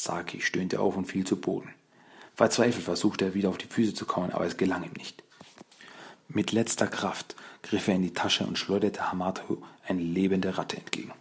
Saki 0.00 0.40
stöhnte 0.40 0.78
auf 0.78 0.96
und 0.96 1.06
fiel 1.06 1.26
zu 1.26 1.40
Boden. 1.40 1.74
Verzweifelt 2.36 2.84
versuchte 2.84 3.24
er 3.24 3.34
wieder 3.34 3.48
auf 3.48 3.58
die 3.58 3.66
Füße 3.66 3.94
zu 3.94 4.06
kommen, 4.06 4.30
aber 4.30 4.46
es 4.46 4.56
gelang 4.56 4.84
ihm 4.84 4.92
nicht. 4.92 5.24
Mit 6.28 6.52
letzter 6.52 6.86
Kraft 6.86 7.34
griff 7.64 7.88
er 7.88 7.96
in 7.96 8.02
die 8.02 8.12
Tasche 8.12 8.46
und 8.46 8.56
schleuderte 8.56 9.10
Hamato 9.10 9.60
eine 9.88 10.00
lebende 10.00 10.56
Ratte 10.56 10.76
entgegen. 10.76 11.12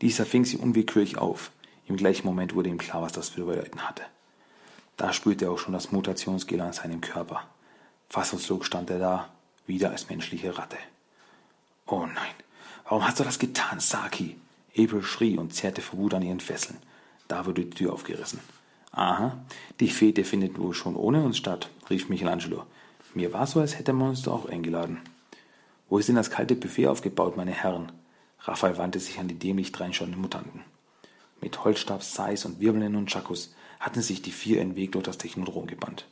Dieser 0.00 0.24
fing 0.24 0.46
sie 0.46 0.56
unwillkürlich 0.56 1.18
auf. 1.18 1.50
Im 1.88 1.98
gleichen 1.98 2.26
Moment 2.26 2.54
wurde 2.54 2.70
ihm 2.70 2.78
klar, 2.78 3.02
was 3.02 3.12
das 3.12 3.32
zu 3.32 3.44
bedeuten 3.44 3.86
hatte. 3.86 4.04
Da 4.96 5.12
spürte 5.12 5.44
er 5.44 5.50
auch 5.50 5.58
schon 5.58 5.74
das 5.74 5.92
Mutationsgel 5.92 6.58
an 6.62 6.72
seinem 6.72 7.02
Körper. 7.02 7.46
Fassungslos 8.08 8.64
stand 8.64 8.88
er 8.88 8.98
da, 8.98 9.28
wieder 9.66 9.90
als 9.90 10.08
menschliche 10.08 10.56
Ratte. 10.56 10.78
Oh 11.84 12.06
nein, 12.06 12.34
warum 12.84 13.06
hast 13.06 13.20
du 13.20 13.24
das 13.24 13.38
getan, 13.38 13.78
Saki? 13.78 14.38
April 14.74 15.02
schrie 15.02 15.36
und 15.36 15.54
zerrte 15.54 15.82
vor 15.82 15.98
Wut 15.98 16.14
an 16.14 16.22
ihren 16.22 16.40
Fesseln. 16.40 16.78
Da 17.28 17.46
wurde 17.46 17.64
die 17.64 17.70
Tür 17.70 17.92
aufgerissen. 17.92 18.40
Aha, 18.92 19.38
die 19.80 19.88
Fete 19.88 20.24
findet 20.24 20.58
wohl 20.58 20.74
schon 20.74 20.96
ohne 20.96 21.22
uns 21.22 21.36
statt, 21.36 21.68
rief 21.90 22.08
Michelangelo. 22.08 22.64
Mir 23.14 23.32
war 23.32 23.46
so, 23.46 23.60
als 23.60 23.78
hätte 23.78 23.92
man 23.92 24.10
uns 24.10 24.22
doch 24.22 24.44
auch 24.44 24.48
eingeladen. 24.48 25.00
Wo 25.88 25.98
ist 25.98 26.08
denn 26.08 26.16
das 26.16 26.30
kalte 26.30 26.54
Buffet 26.54 26.88
aufgebaut, 26.88 27.36
meine 27.36 27.52
Herren? 27.52 27.92
Raphael 28.40 28.78
wandte 28.78 29.00
sich 29.00 29.18
an 29.18 29.28
die 29.28 29.38
dämlich 29.38 29.72
dreinschauenden 29.72 30.20
Mutanten. 30.20 30.62
Mit 31.40 31.64
Holzstab, 31.64 32.02
Sais 32.02 32.44
und 32.44 32.60
wirbelnden 32.60 32.96
und 32.96 33.10
Chakus 33.10 33.54
hatten 33.80 34.02
sich 34.02 34.22
die 34.22 34.32
vier 34.32 34.58
ihren 34.58 34.76
Weg 34.76 34.92
durch 34.92 35.04
das 35.04 35.18
Technodrom 35.18 35.66
gebannt. 35.66 36.06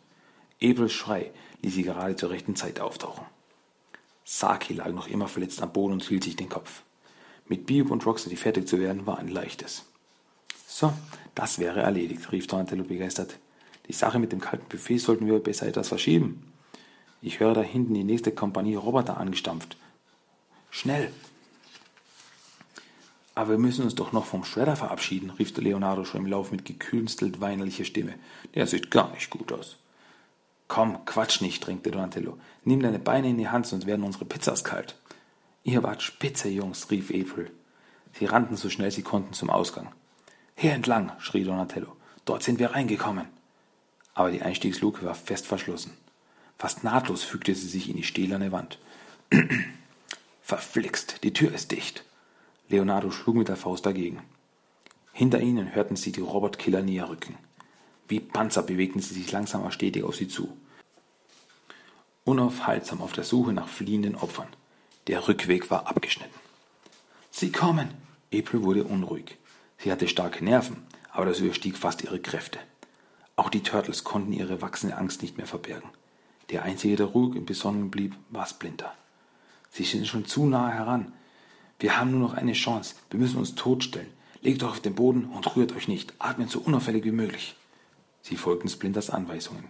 Aprils 0.62 0.92
Schrei 0.92 1.30
ließ 1.62 1.74
sie 1.74 1.82
gerade 1.82 2.16
zur 2.16 2.30
rechten 2.30 2.56
Zeit 2.56 2.80
auftauchen. 2.80 3.24
Saki 4.24 4.74
lag 4.74 4.92
noch 4.92 5.08
immer 5.08 5.28
verletzt 5.28 5.62
am 5.62 5.72
Boden 5.72 5.94
und 5.94 6.02
hielt 6.02 6.24
sich 6.24 6.36
den 6.36 6.48
Kopf. 6.48 6.82
Mit 7.46 7.66
Bebop 7.66 7.90
und 7.90 8.06
Roxy 8.06 8.34
fertig 8.36 8.66
zu 8.66 8.78
werden, 8.78 9.06
war 9.06 9.18
ein 9.18 9.28
leichtes. 9.28 9.84
So, 10.76 10.92
das 11.36 11.60
wäre 11.60 11.82
erledigt, 11.82 12.32
rief 12.32 12.48
Donatello 12.48 12.82
begeistert. 12.82 13.38
Die 13.86 13.92
Sache 13.92 14.18
mit 14.18 14.32
dem 14.32 14.40
kalten 14.40 14.68
Buffet 14.68 14.98
sollten 14.98 15.28
wir 15.28 15.38
besser 15.38 15.68
etwas 15.68 15.86
verschieben. 15.86 16.52
Ich 17.22 17.38
höre 17.38 17.54
da 17.54 17.62
hinten 17.62 17.94
die 17.94 18.02
nächste 18.02 18.32
Kompanie 18.32 18.74
Roboter 18.74 19.16
angestampft. 19.16 19.76
Schnell! 20.70 21.12
Aber 23.36 23.50
wir 23.50 23.58
müssen 23.58 23.84
uns 23.84 23.94
doch 23.94 24.10
noch 24.10 24.24
vom 24.26 24.42
Shredder 24.42 24.74
verabschieden, 24.74 25.30
rief 25.30 25.56
Leonardo 25.56 26.04
schon 26.04 26.22
im 26.22 26.26
Lauf 26.26 26.50
mit 26.50 26.64
gekünstelt 26.64 27.40
weinerlicher 27.40 27.84
Stimme. 27.84 28.14
Der 28.56 28.66
sieht 28.66 28.90
gar 28.90 29.12
nicht 29.12 29.30
gut 29.30 29.52
aus. 29.52 29.76
Komm, 30.66 31.04
quatsch 31.04 31.40
nicht, 31.40 31.64
drängte 31.64 31.92
Donatello. 31.92 32.36
Nimm 32.64 32.82
deine 32.82 32.98
Beine 32.98 33.28
in 33.28 33.38
die 33.38 33.48
Hand, 33.48 33.68
sonst 33.68 33.86
werden 33.86 34.04
unsere 34.04 34.24
Pizzas 34.24 34.64
kalt. 34.64 34.96
Ihr 35.62 35.84
wart 35.84 36.02
spitze, 36.02 36.48
Jungs, 36.48 36.90
rief 36.90 37.10
April. 37.10 37.52
Sie 38.18 38.24
rannten 38.24 38.56
so 38.56 38.68
schnell 38.68 38.90
sie 38.90 39.02
konnten 39.02 39.34
zum 39.34 39.50
Ausgang. 39.50 39.92
Hier 40.56 40.72
entlang, 40.72 41.12
schrie 41.18 41.44
Donatello. 41.44 41.96
Dort 42.24 42.42
sind 42.42 42.58
wir 42.58 42.72
reingekommen. 42.72 43.26
Aber 44.14 44.30
die 44.30 44.42
Einstiegsluke 44.42 45.04
war 45.04 45.14
fest 45.14 45.46
verschlossen. 45.46 45.96
Fast 46.56 46.84
nahtlos 46.84 47.24
fügte 47.24 47.54
sie 47.54 47.68
sich 47.68 47.88
in 47.88 47.96
die 47.96 48.04
stählerne 48.04 48.52
Wand. 48.52 48.78
Verflixt, 50.42 51.24
die 51.24 51.32
Tür 51.32 51.52
ist 51.52 51.72
dicht. 51.72 52.04
Leonardo 52.68 53.10
schlug 53.10 53.36
mit 53.36 53.48
der 53.48 53.56
Faust 53.56 53.84
dagegen. 53.84 54.22
Hinter 55.12 55.40
ihnen 55.40 55.74
hörten 55.74 55.96
sie 55.96 56.12
die 56.12 56.20
Robotkiller 56.20 56.82
näher 56.82 57.08
rücken. 57.08 57.36
Wie 58.08 58.20
Panzer 58.20 58.62
bewegten 58.62 59.00
sie 59.00 59.14
sich 59.14 59.30
langsam 59.32 59.62
aber 59.62 59.72
stetig 59.72 60.04
auf 60.04 60.16
sie 60.16 60.28
zu. 60.28 60.56
Unaufhaltsam 62.24 63.00
auf 63.02 63.12
der 63.12 63.24
Suche 63.24 63.52
nach 63.52 63.68
fliehenden 63.68 64.14
Opfern. 64.14 64.48
Der 65.06 65.28
Rückweg 65.28 65.70
war 65.70 65.88
abgeschnitten. 65.88 66.34
Sie 67.30 67.52
kommen! 67.52 67.90
April 68.32 68.62
wurde 68.62 68.84
unruhig. 68.84 69.36
Sie 69.84 69.92
hatte 69.92 70.08
starke 70.08 70.42
Nerven, 70.42 70.78
aber 71.12 71.26
das 71.26 71.40
überstieg 71.40 71.76
fast 71.76 72.02
ihre 72.02 72.18
Kräfte. 72.18 72.58
Auch 73.36 73.50
die 73.50 73.62
Turtles 73.62 74.02
konnten 74.02 74.32
ihre 74.32 74.62
wachsende 74.62 74.96
Angst 74.96 75.20
nicht 75.20 75.36
mehr 75.36 75.46
verbergen. 75.46 75.90
Der 76.48 76.62
einzige, 76.62 76.96
der 76.96 77.04
ruhig 77.04 77.36
und 77.36 77.44
besonnen 77.44 77.90
blieb, 77.90 78.16
war 78.30 78.46
Splinter. 78.46 78.94
Sie 79.68 79.84
sind 79.84 80.06
schon 80.06 80.24
zu 80.24 80.46
nahe 80.46 80.72
heran. 80.72 81.12
Wir 81.78 81.98
haben 81.98 82.12
nur 82.12 82.20
noch 82.20 82.32
eine 82.32 82.54
Chance. 82.54 82.94
Wir 83.10 83.20
müssen 83.20 83.36
uns 83.36 83.56
totstellen. 83.56 84.08
Legt 84.40 84.62
euch 84.62 84.70
auf 84.70 84.80
den 84.80 84.94
Boden 84.94 85.26
und 85.26 85.54
rührt 85.54 85.76
euch 85.76 85.86
nicht. 85.86 86.14
Atmet 86.18 86.48
so 86.48 86.60
unauffällig 86.60 87.04
wie 87.04 87.10
möglich. 87.10 87.54
Sie 88.22 88.36
folgten 88.36 88.70
Splinters 88.70 89.10
Anweisungen. 89.10 89.66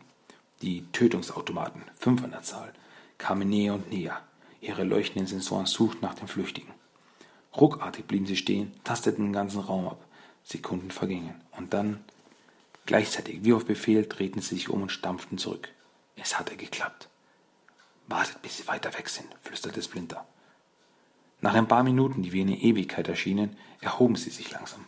Die 0.63 0.85
Tötungsautomaten, 0.93 1.83
fünf 1.99 2.23
an 2.23 2.31
der 2.31 2.43
Zahl, 2.45 2.73
kamen 3.19 3.49
näher 3.49 3.75
und 3.75 3.91
näher. 3.91 4.21
Ihre 4.61 4.85
leuchtenden 4.85 5.27
Sensoren 5.27 5.67
suchten 5.67 6.03
nach 6.03 6.15
den 6.15 6.29
Flüchtigen. 6.29 6.73
Ruckartig 7.57 8.07
blieben 8.07 8.27
sie 8.27 8.37
stehen, 8.37 8.73
tasteten 8.85 9.25
den 9.25 9.33
ganzen 9.33 9.61
Raum 9.61 9.89
ab. 9.89 10.04
Sekunden 10.45 10.91
vergingen. 10.91 11.41
Und 11.53 11.75
dann, 11.75 12.05
gleichzeitig, 12.87 13.43
wie 13.43 13.53
auf 13.53 13.65
Befehl, 13.65 14.07
drehten 14.07 14.43
sie 14.43 14.55
sich 14.55 14.69
um 14.69 14.83
und 14.83 14.93
stampften 14.93 15.39
zurück. 15.39 15.71
Es 16.17 16.39
hatte 16.39 16.57
geklappt. 16.57 17.09
Wartet, 18.07 18.41
bis 18.43 18.59
sie 18.59 18.69
weiter 18.69 18.93
weg 18.97 19.09
sind, 19.09 19.29
flüsterte 19.43 19.83
Splinter. 19.83 20.27
Nach 21.41 21.55
ein 21.55 21.69
paar 21.69 21.83
Minuten, 21.83 22.23
die 22.23 22.33
wie 22.33 22.43
eine 22.43 22.61
Ewigkeit 22.61 23.09
erschienen, 23.09 23.57
erhoben 23.81 24.17
sie 24.17 24.31
sich 24.31 24.51
langsam. 24.51 24.85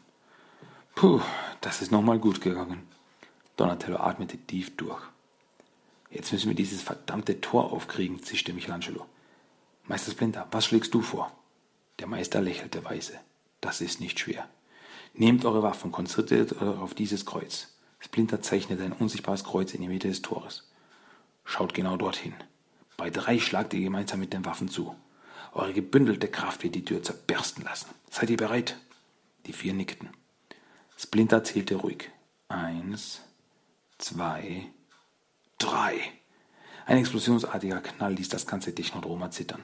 Puh, 0.95 1.21
das 1.61 1.83
ist 1.83 1.91
nochmal 1.91 2.19
gut 2.19 2.41
gegangen. 2.41 2.87
Donatello 3.57 3.99
atmete 3.99 4.39
tief 4.39 4.77
durch. 4.77 5.03
Jetzt 6.11 6.33
müssen 6.33 6.49
wir 6.49 6.55
dieses 6.55 6.83
verdammte 6.83 7.41
Tor 7.41 7.73
aufkriegen, 7.73 8.23
zischte 8.23 8.53
Michelangelo. 8.53 9.07
Meister 9.85 10.13
Splinter, 10.13 10.47
was 10.51 10.65
schlägst 10.67 10.95
du 10.95 11.03
vor? 11.03 11.33
Der 11.99 12.07
Meister 12.07 12.41
lächelte 12.41 12.85
weise. 12.85 13.19
Das 13.61 13.81
ist 13.81 14.01
nicht 14.01 14.19
schwer. 14.21 14.49
Nehmt 15.19 15.47
eure 15.47 15.63
Waffen, 15.63 15.93
konzentriert 15.93 16.61
euch 16.61 16.79
auf 16.79 16.93
dieses 16.93 17.25
Kreuz. 17.25 17.69
Splinter 18.01 18.43
zeichnete 18.43 18.85
ein 18.85 18.93
unsichtbares 18.93 19.45
Kreuz 19.45 19.73
in 19.73 19.81
die 19.81 19.89
Mitte 19.89 20.09
des 20.09 20.21
Tores. 20.21 20.71
Schaut 21.43 21.73
genau 21.73 21.97
dorthin. 21.97 22.35
Bei 22.99 23.09
drei 23.09 23.39
schlagt 23.39 23.73
ihr 23.73 23.81
gemeinsam 23.81 24.21
mit 24.21 24.35
den 24.35 24.45
Waffen 24.45 24.69
zu. 24.69 24.95
Eure 25.55 25.73
gebündelte 25.73 26.29
Kraft 26.29 26.63
wird 26.63 26.75
die 26.75 26.85
Tür 26.85 27.03
zerbersten 27.03 27.65
lassen. 27.65 27.89
Seid 28.11 28.29
ihr 28.29 28.37
bereit? 28.37 28.77
Die 29.47 29.55
vier 29.55 29.73
nickten. 29.73 30.11
Splinter 30.99 31.43
zählte 31.45 31.77
ruhig. 31.77 32.11
Eins, 32.49 33.23
zwei, 33.97 34.67
drei. 35.57 35.99
Ein 36.85 36.99
explosionsartiger 36.99 37.81
Knall 37.81 38.13
ließ 38.13 38.29
das 38.29 38.47
ganze 38.47 38.75
Technodrom 38.75 39.31
zittern. 39.33 39.63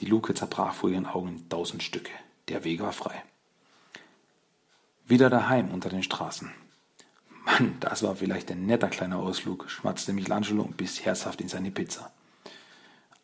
Die 0.00 0.06
Luke 0.06 0.32
zerbrach 0.32 0.72
vor 0.72 0.88
ihren 0.88 1.06
Augen 1.06 1.28
in 1.28 1.48
tausend 1.50 1.82
Stücke. 1.82 2.12
Der 2.48 2.64
Weg 2.64 2.80
war 2.80 2.92
frei. 2.92 3.22
Wieder 5.06 5.30
daheim 5.30 5.70
unter 5.70 5.88
den 5.88 6.02
Straßen. 6.02 6.50
Mann, 7.44 7.76
das 7.78 8.02
war 8.02 8.16
vielleicht 8.16 8.50
ein 8.50 8.66
netter 8.66 8.88
kleiner 8.88 9.18
Ausflug, 9.18 9.70
schmatzte 9.70 10.12
Michelangelo 10.12 10.62
und 10.62 10.76
biss 10.76 11.04
herzhaft 11.04 11.40
in 11.40 11.48
seine 11.48 11.70
Pizza. 11.70 12.10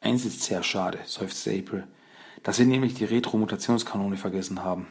Eins 0.01 0.25
ist 0.25 0.43
sehr 0.43 0.63
schade, 0.63 1.01
seufzte 1.07 1.51
April, 1.51 1.89
dass 2.45 2.61
wir 2.61 2.67
nämlich 2.67 2.95
die 2.95 3.05
Retro-Mutationskanone 3.05 4.17
vergessen 4.17 4.63
haben. 4.63 4.87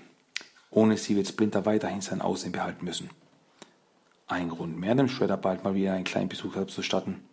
Ohne 0.69 0.97
sie 0.97 1.15
wird 1.15 1.27
Splinter 1.27 1.65
weiterhin 1.65 2.01
sein 2.01 2.21
Aussehen 2.21 2.51
behalten 2.51 2.83
müssen. 2.83 3.09
Ein 4.27 4.49
Grund 4.49 4.77
mehr, 4.77 4.95
dem 4.95 5.07
Shredder 5.09 5.37
bald 5.37 5.63
mal 5.63 5.75
wieder 5.75 5.93
einen 5.93 6.03
kleinen 6.03 6.29
Besuch 6.29 6.57
abzustatten. 6.57 7.23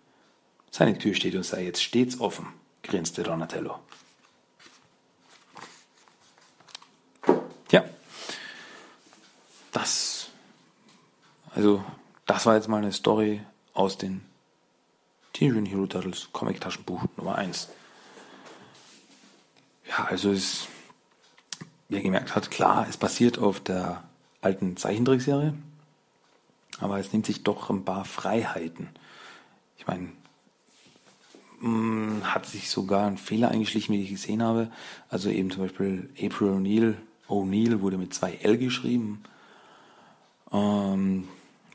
Seine 0.71 0.99
Tür 0.99 1.15
steht 1.15 1.35
und 1.35 1.45
sei 1.45 1.65
jetzt 1.65 1.83
stets 1.83 2.21
offen, 2.21 2.47
grinste 2.83 3.23
Donatello. 3.25 3.79
Ja, 7.71 7.85
das, 9.73 10.29
also, 11.55 11.85
das 12.27 12.47
war 12.47 12.55
jetzt 12.55 12.69
mal 12.69 12.79
eine 12.79 12.93
Story 12.93 13.43
aus 13.75 13.99
den 13.99 14.23
Teenage 15.33 15.71
Hero 15.71 15.87
Turtles 15.87 16.29
Comic 16.33 16.61
Taschenbuch 16.61 17.05
Nummer 17.17 17.37
1. 17.37 17.69
Ja, 19.89 20.05
also 20.05 20.33
es, 20.33 20.69
wie 21.89 21.97
ihr 21.97 22.03
gemerkt 22.03 22.35
habt, 22.35 22.51
klar, 22.51 22.87
es 22.89 22.97
basiert 22.97 23.39
auf 23.39 23.61
der 23.61 24.03
alten 24.41 24.77
Zeichentrickserie, 24.77 25.55
aber 26.81 26.99
es 26.99 27.13
nimmt 27.13 27.27
sich 27.27 27.43
doch 27.43 27.71
ein 27.71 27.85
paar 27.85 28.05
Freiheiten. 28.05 28.89
Ich 29.79 29.87
meine, 29.87 30.13
mm, 31.61 32.23
hat 32.25 32.47
sich 32.47 32.71
sogar 32.71 33.07
ein 33.07 33.19
Fehler 33.19 33.51
eingeschlichen, 33.51 33.95
wie 33.95 34.03
ich 34.03 34.11
gesehen 34.11 34.43
habe. 34.43 34.71
Also 35.09 35.31
eben 35.31 35.51
zum 35.51 35.63
Beispiel 35.63 36.11
April 36.21 36.49
O'Neil, 36.49 36.95
O'Neil 37.29 37.81
wurde 37.81 37.97
mit 37.97 38.13
zwei 38.13 38.35
L 38.35 38.59
geschrieben. 38.59 39.23
Ähm, 40.53 41.29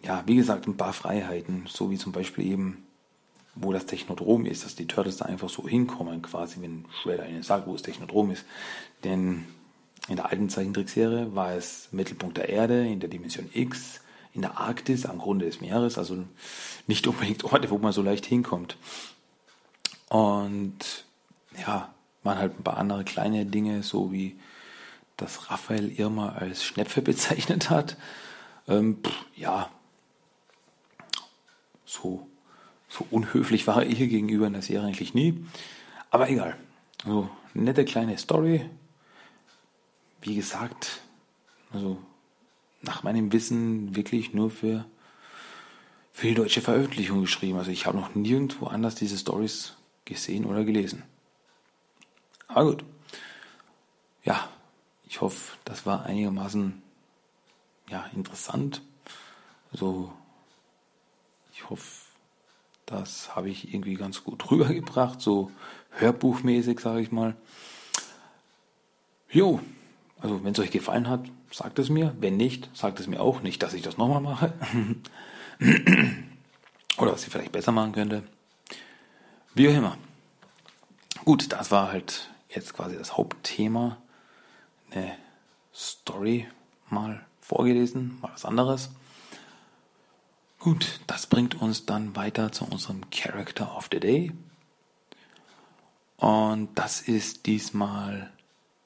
ja, 0.03 0.23
wie 0.25 0.35
gesagt, 0.35 0.67
ein 0.67 0.77
paar 0.77 0.93
Freiheiten, 0.93 1.65
so 1.67 1.89
wie 1.91 1.97
zum 1.97 2.11
Beispiel 2.11 2.45
eben, 2.45 2.85
wo 3.55 3.71
das 3.71 3.85
Technodrom 3.85 4.45
ist, 4.45 4.65
dass 4.65 4.75
die 4.75 4.87
Turtles 4.87 5.17
da 5.17 5.25
einfach 5.25 5.49
so 5.49 5.67
hinkommen, 5.67 6.21
quasi, 6.21 6.61
wenn 6.61 6.85
Shredder 7.01 7.27
ihnen 7.27 7.43
sagt, 7.43 7.67
wo 7.67 7.73
das 7.73 7.83
Technodrom 7.83 8.31
ist. 8.31 8.45
Denn 9.03 9.45
in 10.07 10.15
der 10.15 10.29
alten 10.29 10.49
Zeichentrickserie 10.49 11.35
war 11.35 11.53
es 11.53 11.89
Mittelpunkt 11.91 12.37
der 12.37 12.49
Erde, 12.49 12.87
in 12.87 12.99
der 12.99 13.09
Dimension 13.09 13.49
X, 13.53 14.01
in 14.33 14.41
der 14.41 14.57
Arktis, 14.57 15.05
am 15.05 15.19
Grunde 15.19 15.45
des 15.45 15.61
Meeres, 15.61 15.97
also 15.97 16.23
nicht 16.87 17.05
unbedingt 17.07 17.43
Orte, 17.43 17.69
wo 17.69 17.77
man 17.77 17.93
so 17.93 18.01
leicht 18.01 18.25
hinkommt. 18.25 18.77
Und 20.09 21.05
ja, 21.65 21.93
waren 22.23 22.37
halt 22.37 22.59
ein 22.59 22.63
paar 22.63 22.77
andere 22.77 23.03
kleine 23.03 23.45
Dinge, 23.45 23.83
so 23.83 24.11
wie 24.11 24.35
dass 25.17 25.51
Raphael 25.51 25.91
Irma 25.91 26.29
als 26.29 26.63
Schnepfe 26.63 27.01
bezeichnet 27.01 27.69
hat. 27.69 27.97
Ähm, 28.67 28.97
pff, 29.03 29.25
ja, 29.35 29.69
so, 31.85 32.27
so 32.89 33.05
unhöflich 33.09 33.67
war 33.67 33.83
er 33.83 33.89
ihr 33.89 34.07
gegenüber 34.07 34.47
in 34.47 34.53
der 34.53 34.61
Serie 34.61 34.87
eigentlich 34.87 35.13
nie. 35.13 35.45
Aber 36.09 36.29
egal. 36.29 36.57
Also, 37.03 37.29
nette 37.53 37.85
kleine 37.85 38.17
Story. 38.17 38.69
Wie 40.21 40.35
gesagt, 40.35 41.01
also 41.71 41.97
nach 42.83 43.03
meinem 43.03 43.31
Wissen 43.33 43.95
wirklich 43.95 44.33
nur 44.33 44.51
für, 44.51 44.85
für 46.11 46.27
die 46.27 46.35
deutsche 46.35 46.61
Veröffentlichung 46.61 47.21
geschrieben. 47.21 47.57
Also 47.57 47.71
ich 47.71 47.85
habe 47.85 47.97
noch 47.97 48.13
nirgendwo 48.13 48.67
anders 48.67 48.95
diese 48.95 49.17
Stories 49.17 49.73
gesehen 50.05 50.45
oder 50.45 50.63
gelesen. 50.63 51.03
Aber 52.47 52.65
gut. 52.65 52.85
Ja, 54.23 54.47
ich 55.07 55.21
hoffe, 55.21 55.57
das 55.65 55.85
war 55.85 56.05
einigermaßen 56.05 56.82
ja, 57.89 58.05
interessant. 58.13 58.81
Also 59.71 60.11
ich 61.53 61.69
hoffe, 61.69 62.05
das 62.85 63.35
habe 63.35 63.49
ich 63.49 63.73
irgendwie 63.73 63.95
ganz 63.95 64.23
gut 64.23 64.51
rübergebracht, 64.51 65.21
so 65.21 65.51
hörbuchmäßig, 65.91 66.79
sage 66.79 67.01
ich 67.01 67.11
mal. 67.11 67.35
Jo, 69.29 69.59
also 70.19 70.43
wenn 70.43 70.53
es 70.53 70.59
euch 70.59 70.71
gefallen 70.71 71.09
hat, 71.09 71.25
sagt 71.51 71.79
es 71.79 71.89
mir. 71.89 72.15
Wenn 72.19 72.37
nicht, 72.37 72.69
sagt 72.75 72.99
es 72.99 73.07
mir 73.07 73.19
auch 73.19 73.41
nicht, 73.41 73.63
dass 73.63 73.73
ich 73.73 73.81
das 73.81 73.97
nochmal 73.97 74.21
mache. 74.21 74.53
Oder 76.97 77.13
was 77.13 77.25
ich 77.25 77.31
vielleicht 77.31 77.51
besser 77.51 77.71
machen 77.71 77.93
könnte. 77.93 78.23
Wie 79.55 79.67
auch 79.67 79.73
immer. 79.73 79.97
Gut, 81.25 81.51
das 81.51 81.71
war 81.71 81.91
halt 81.91 82.29
jetzt 82.49 82.73
quasi 82.73 82.97
das 82.97 83.17
Hauptthema. 83.17 83.97
Eine 84.91 85.17
Story 85.73 86.47
mal 86.89 87.25
vorgelesen, 87.43 88.17
mal 88.21 88.31
was 88.31 88.45
anderes. 88.45 88.89
Gut, 90.59 91.01
das 91.07 91.27
bringt 91.27 91.61
uns 91.61 91.85
dann 91.85 92.15
weiter 92.15 92.51
zu 92.51 92.65
unserem 92.65 93.09
Character 93.11 93.75
of 93.75 93.89
the 93.91 93.99
Day. 93.99 94.31
Und 96.17 96.69
das 96.75 97.01
ist 97.01 97.45
diesmal 97.47 98.31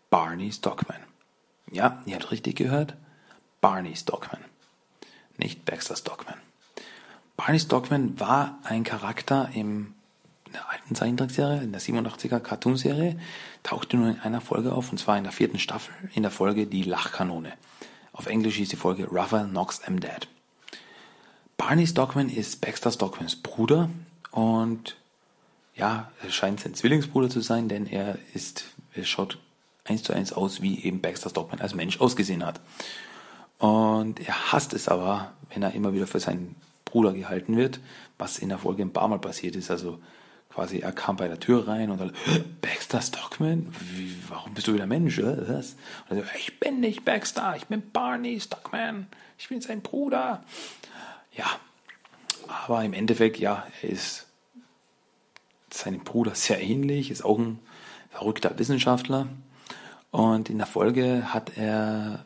Barney 0.09 0.51
Stockman. 0.51 1.01
Ja, 1.71 2.01
ihr 2.05 2.15
habt 2.15 2.31
richtig 2.31 2.55
gehört. 2.55 2.95
Barney 3.61 3.95
Stockman. 3.95 4.43
Nicht 5.37 5.65
Baxter 5.65 5.95
Stockman. 5.95 6.37
Barney 7.35 7.59
Stockman 7.59 8.19
war 8.19 8.57
ein 8.63 8.83
Charakter 8.83 9.49
im, 9.53 9.93
in 10.47 10.53
der 10.53 10.69
alten 10.71 10.95
Zeichentrickserie, 10.95 11.61
in 11.61 11.71
der 11.71 11.81
87er 11.81 12.39
Cartoonserie, 12.39 13.19
tauchte 13.61 13.97
nur 13.97 14.09
in 14.09 14.19
einer 14.21 14.41
Folge 14.41 14.71
auf, 14.71 14.91
und 14.91 14.97
zwar 14.97 15.17
in 15.17 15.23
der 15.23 15.33
vierten 15.33 15.59
Staffel, 15.59 15.93
in 16.15 16.23
der 16.23 16.31
Folge 16.31 16.65
Die 16.65 16.81
Lachkanone. 16.81 17.53
Auf 18.17 18.25
Englisch 18.25 18.55
hieß 18.55 18.69
die 18.69 18.75
Folge 18.75 19.07
Rougher 19.07 19.45
Knocks 19.45 19.79
Em 19.79 19.99
Dead. 19.99 20.27
Barney 21.55 21.85
Stockman 21.85 22.29
ist 22.29 22.61
Baxter 22.61 22.91
Stockmans 22.91 23.35
Bruder 23.35 23.89
und 24.31 24.97
ja, 25.75 26.11
er 26.23 26.31
scheint 26.31 26.59
sein 26.59 26.73
Zwillingsbruder 26.73 27.29
zu 27.29 27.41
sein, 27.41 27.69
denn 27.69 27.85
er 27.85 28.17
ist, 28.33 28.65
er 28.95 29.03
schaut 29.03 29.37
eins 29.83 30.01
zu 30.01 30.13
eins 30.13 30.33
aus, 30.33 30.63
wie 30.63 30.83
eben 30.83 30.99
Baxter 30.99 31.29
Stockman 31.29 31.61
als 31.61 31.75
Mensch 31.75 32.01
ausgesehen 32.01 32.43
hat. 32.43 32.59
Und 33.59 34.19
er 34.19 34.51
hasst 34.51 34.73
es 34.73 34.87
aber, 34.87 35.33
wenn 35.53 35.61
er 35.61 35.73
immer 35.73 35.93
wieder 35.93 36.07
für 36.07 36.19
seinen 36.19 36.55
Bruder 36.85 37.13
gehalten 37.13 37.55
wird, 37.55 37.79
was 38.17 38.39
in 38.39 38.49
der 38.49 38.57
Folge 38.57 38.81
ein 38.81 38.93
paar 38.93 39.07
Mal 39.07 39.19
passiert 39.19 39.55
ist. 39.55 39.69
Also 39.69 39.99
quasi, 40.57 40.79
er 40.79 40.91
kam 40.91 41.17
bei 41.17 41.27
der 41.27 41.39
Tür 41.39 41.67
rein 41.67 41.91
und 41.91 42.01
dann, 42.01 42.11
Baxter 42.61 42.99
Stockman? 42.99 43.67
Wie, 43.79 44.11
warum 44.27 44.55
bist 44.55 44.65
du 44.65 44.73
wieder 44.73 44.87
Mensch? 44.87 45.19
Was? 45.19 45.75
Und 46.09 46.17
er 46.17 46.23
so, 46.23 46.29
ich 46.35 46.59
bin 46.59 46.79
nicht 46.79 47.05
Baxter, 47.05 47.55
ich 47.55 47.67
bin 47.67 47.91
Barney 47.91 48.39
Stockman, 48.39 49.05
ich 49.37 49.49
bin 49.49 49.61
sein 49.61 49.81
Bruder. 49.81 50.43
Ja, 51.31 51.45
aber 52.47 52.83
im 52.83 52.93
Endeffekt, 52.93 53.37
ja, 53.37 53.67
er 53.83 53.89
ist 53.89 54.25
seinem 55.69 55.99
Bruder 55.99 56.33
sehr 56.33 56.59
ähnlich, 56.59 57.11
ist 57.11 57.23
auch 57.23 57.37
ein 57.37 57.59
verrückter 58.09 58.57
Wissenschaftler. 58.57 59.27
Und 60.09 60.49
in 60.49 60.57
der 60.57 60.65
Folge 60.65 61.35
hat 61.35 61.55
er 61.55 62.25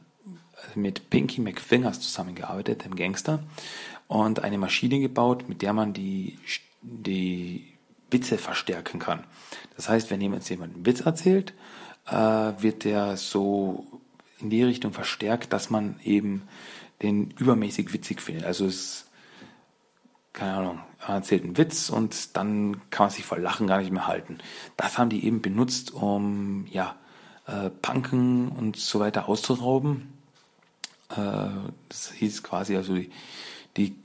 mit 0.74 1.10
Pinky 1.10 1.42
McFingers 1.42 2.00
zusammengearbeitet, 2.00 2.86
dem 2.86 2.96
Gangster, 2.96 3.44
und 4.08 4.42
eine 4.42 4.58
Maschine 4.58 5.02
gebaut, 5.02 5.50
mit 5.50 5.62
der 5.62 5.74
man 5.74 5.92
die, 5.92 6.40
die 6.82 7.70
Witze 8.12 8.38
verstärken 8.38 8.99
kann. 8.99 9.24
Das 9.76 9.89
heißt, 9.89 10.12
wenn 10.12 10.22
jemand 10.22 10.47
jemand 10.49 10.76
einen 10.76 10.86
Witz 10.86 11.01
erzählt, 11.01 11.53
äh, 12.07 12.14
wird 12.14 12.84
der 12.84 13.18
so 13.18 13.86
in 14.39 14.49
die 14.49 14.64
Richtung 14.64 14.93
verstärkt, 14.93 15.53
dass 15.53 15.70
man 15.70 15.99
eben 16.03 16.43
den 17.01 17.32
übermäßig 17.32 17.93
witzig 17.93 18.22
findet. 18.22 18.45
Also 18.45 18.66
es, 18.66 19.05
keine 20.34 20.53
Ahnung, 20.55 20.80
er 20.99 21.16
erzählt 21.16 21.43
einen 21.43 21.57
Witz 21.57 21.89
und 21.89 22.36
dann 22.38 22.82
kann 22.89 23.05
man 23.05 23.12
sich 23.12 23.26
vor 23.26 23.39
Lachen 23.39 23.68
gar 23.68 23.80
nicht 23.80 23.91
mehr 23.91 24.07
halten. 24.07 24.38
Das 24.78 24.97
haben 24.97 25.09
die 25.09 25.26
eben 25.26 25.41
benutzt, 25.41 25.93
um 25.93 26.66
ja 26.70 26.95
äh, 27.47 27.70
Punken 27.70 28.49
und 28.49 28.78
so 28.78 28.99
weiter 28.99 29.28
auszurauben. 29.28 30.14
Äh, 31.09 31.49
das 31.89 32.12
hieß 32.12 32.43
quasi, 32.43 32.76
also 32.76 32.93
die, 32.95 33.12
die 33.78 33.95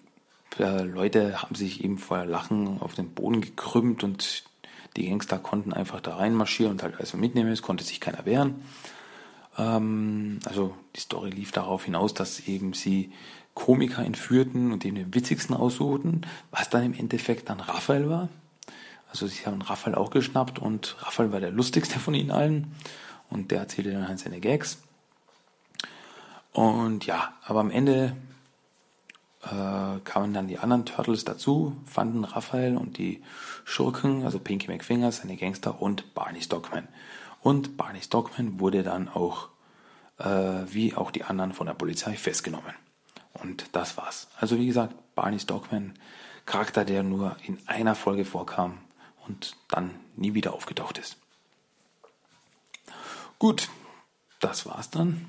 äh, 0.59 0.83
Leute 0.83 1.43
haben 1.43 1.55
sich 1.55 1.85
eben 1.85 1.99
vor 1.99 2.25
Lachen 2.25 2.81
auf 2.81 2.95
den 2.95 3.11
Boden 3.11 3.41
gekrümmt 3.41 4.05
und 4.05 4.45
die 4.97 5.09
Gangster 5.09 5.39
konnten 5.39 5.73
einfach 5.73 6.01
da 6.01 6.17
reinmarschieren 6.17 6.73
und 6.73 6.83
halt 6.83 6.97
alles 6.97 7.15
mitnehmen. 7.15 7.51
Es 7.51 7.63
konnte 7.63 7.85
sich 7.85 8.01
keiner 8.01 8.25
wehren. 8.25 8.63
Ähm, 9.59 10.41
also 10.45 10.75
die 10.95 11.01
Story 11.01 11.31
lief 11.31 11.53
darauf 11.53 11.85
hinaus, 11.85 12.15
dass 12.15 12.49
eben 12.49 12.73
sie 12.73 13.13
Komiker 13.55 14.05
entführten 14.05 14.73
und 14.73 14.85
eben 14.85 14.97
den 14.97 15.15
witzigsten 15.15 15.57
aussuchten, 15.57 16.23
was 16.51 16.69
dann 16.69 16.85
im 16.85 16.95
Endeffekt 16.95 17.49
dann 17.49 17.61
Raphael 17.61 18.09
war. 18.09 18.29
Also 19.11 19.27
sie 19.27 19.47
haben 19.47 19.63
Raphael 19.63 19.95
auch 19.95 20.11
geschnappt 20.11 20.59
und 20.59 20.97
Raphael 21.01 21.33
war 21.33 21.41
der 21.41 21.51
lustigste 21.51 21.99
von 21.99 22.15
ihnen 22.15 22.31
allen 22.31 22.75
und 23.31 23.51
der 23.51 23.61
erzählte 23.61 23.93
dann 23.93 24.09
halt 24.09 24.19
seine 24.19 24.41
Gags. 24.41 24.79
Und 26.53 27.07
ja, 27.07 27.35
aber 27.45 27.61
am 27.61 27.71
Ende 27.71 28.17
äh, 29.47 30.01
kamen 30.01 30.35
dann 30.35 30.49
die 30.49 30.59
anderen 30.59 30.85
Turtles 30.85 31.25
dazu, 31.25 31.77
fanden 31.87 32.25
Raphael 32.25 32.77
und 32.77 32.99
die 32.99 33.23
Schurken, 33.65 34.25
also 34.25 34.39
Pinky 34.39 34.69
McFingers, 34.69 35.19
seine 35.19 35.37
Gangster 35.37 35.81
und 35.81 36.15
Barney 36.15 36.43
Stockman. 36.43 36.89
Und 37.43 37.77
Barney 37.77 38.03
Stockman 38.03 38.59
wurde 38.59 38.83
dann 38.83 39.09
auch, 39.09 39.49
äh, 40.19 40.25
wie 40.69 40.95
auch 40.95 41.11
die 41.11 41.25
anderen 41.25 41.53
von 41.53 41.67
der 41.67 41.75
Polizei, 41.75 42.17
festgenommen. 42.17 42.75
Und 43.35 43.67
das 43.73 43.97
war's. 43.97 44.29
Also 44.39 44.59
wie 44.59 44.67
gesagt, 44.67 44.95
Barney 45.15 45.39
Stockman, 45.39 45.95
Charakter, 46.45 46.85
der 46.85 47.03
nur 47.03 47.37
in 47.45 47.59
einer 47.67 47.95
Folge 47.95 48.25
vorkam 48.25 48.79
und 49.27 49.57
dann 49.69 49.91
nie 50.17 50.35
wieder 50.35 50.55
aufgetaucht 50.55 50.99
ist. 50.99 51.17
Gut, 53.39 53.69
das 54.41 54.67
war's 54.67 54.91
dann. 54.91 55.27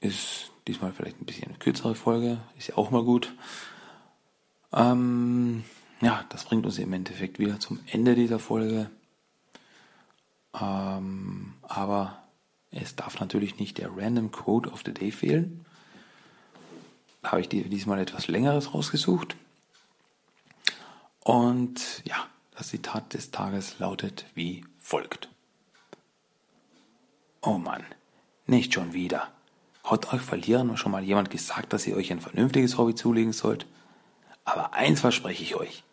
Ist 0.00 0.50
diesmal 0.66 0.92
vielleicht 0.92 1.20
ein 1.20 1.26
bisschen 1.26 1.48
eine 1.48 1.58
kürzere 1.58 1.94
Folge, 1.94 2.38
ist 2.58 2.68
ja 2.68 2.76
auch 2.76 2.90
mal 2.90 3.04
gut. 3.04 3.34
Ähm, 4.72 5.64
ja, 6.00 6.24
das 6.30 6.44
bringt 6.44 6.64
uns 6.64 6.78
im 6.78 6.92
Endeffekt 6.92 7.38
wieder 7.38 7.60
zum 7.60 7.80
Ende 7.86 8.14
dieser 8.14 8.38
Folge. 8.38 8.90
Ähm, 10.58 11.54
aber 11.62 12.22
es 12.70 12.96
darf 12.96 13.20
natürlich 13.20 13.58
nicht 13.58 13.78
der 13.78 13.96
Random 13.96 14.30
Quote 14.30 14.70
of 14.70 14.82
the 14.84 14.94
Day 14.94 15.10
fehlen. 15.10 15.64
Da 17.22 17.32
habe 17.32 17.42
ich 17.42 17.48
dir 17.48 17.68
diesmal 17.68 17.98
etwas 17.98 18.28
längeres 18.28 18.72
rausgesucht. 18.72 19.36
Und 21.22 22.02
ja, 22.04 22.26
das 22.56 22.68
Zitat 22.68 23.12
des 23.12 23.30
Tages 23.30 23.78
lautet 23.78 24.24
wie 24.34 24.64
folgt. 24.78 25.28
Oh 27.42 27.58
Mann, 27.58 27.84
nicht 28.46 28.74
schon 28.74 28.92
wieder. 28.92 29.28
Hat 29.84 30.12
euch 30.12 30.20
verlieren 30.20 30.76
schon 30.76 30.92
mal 30.92 31.02
jemand 31.02 31.30
gesagt, 31.30 31.72
dass 31.72 31.86
ihr 31.86 31.96
euch 31.96 32.12
ein 32.12 32.20
vernünftiges 32.20 32.78
Hobby 32.78 32.94
zulegen 32.94 33.32
sollt? 33.32 33.66
Aber 34.44 34.74
eins 34.74 35.00
verspreche 35.00 35.42
ich 35.42 35.56
euch. 35.56 35.84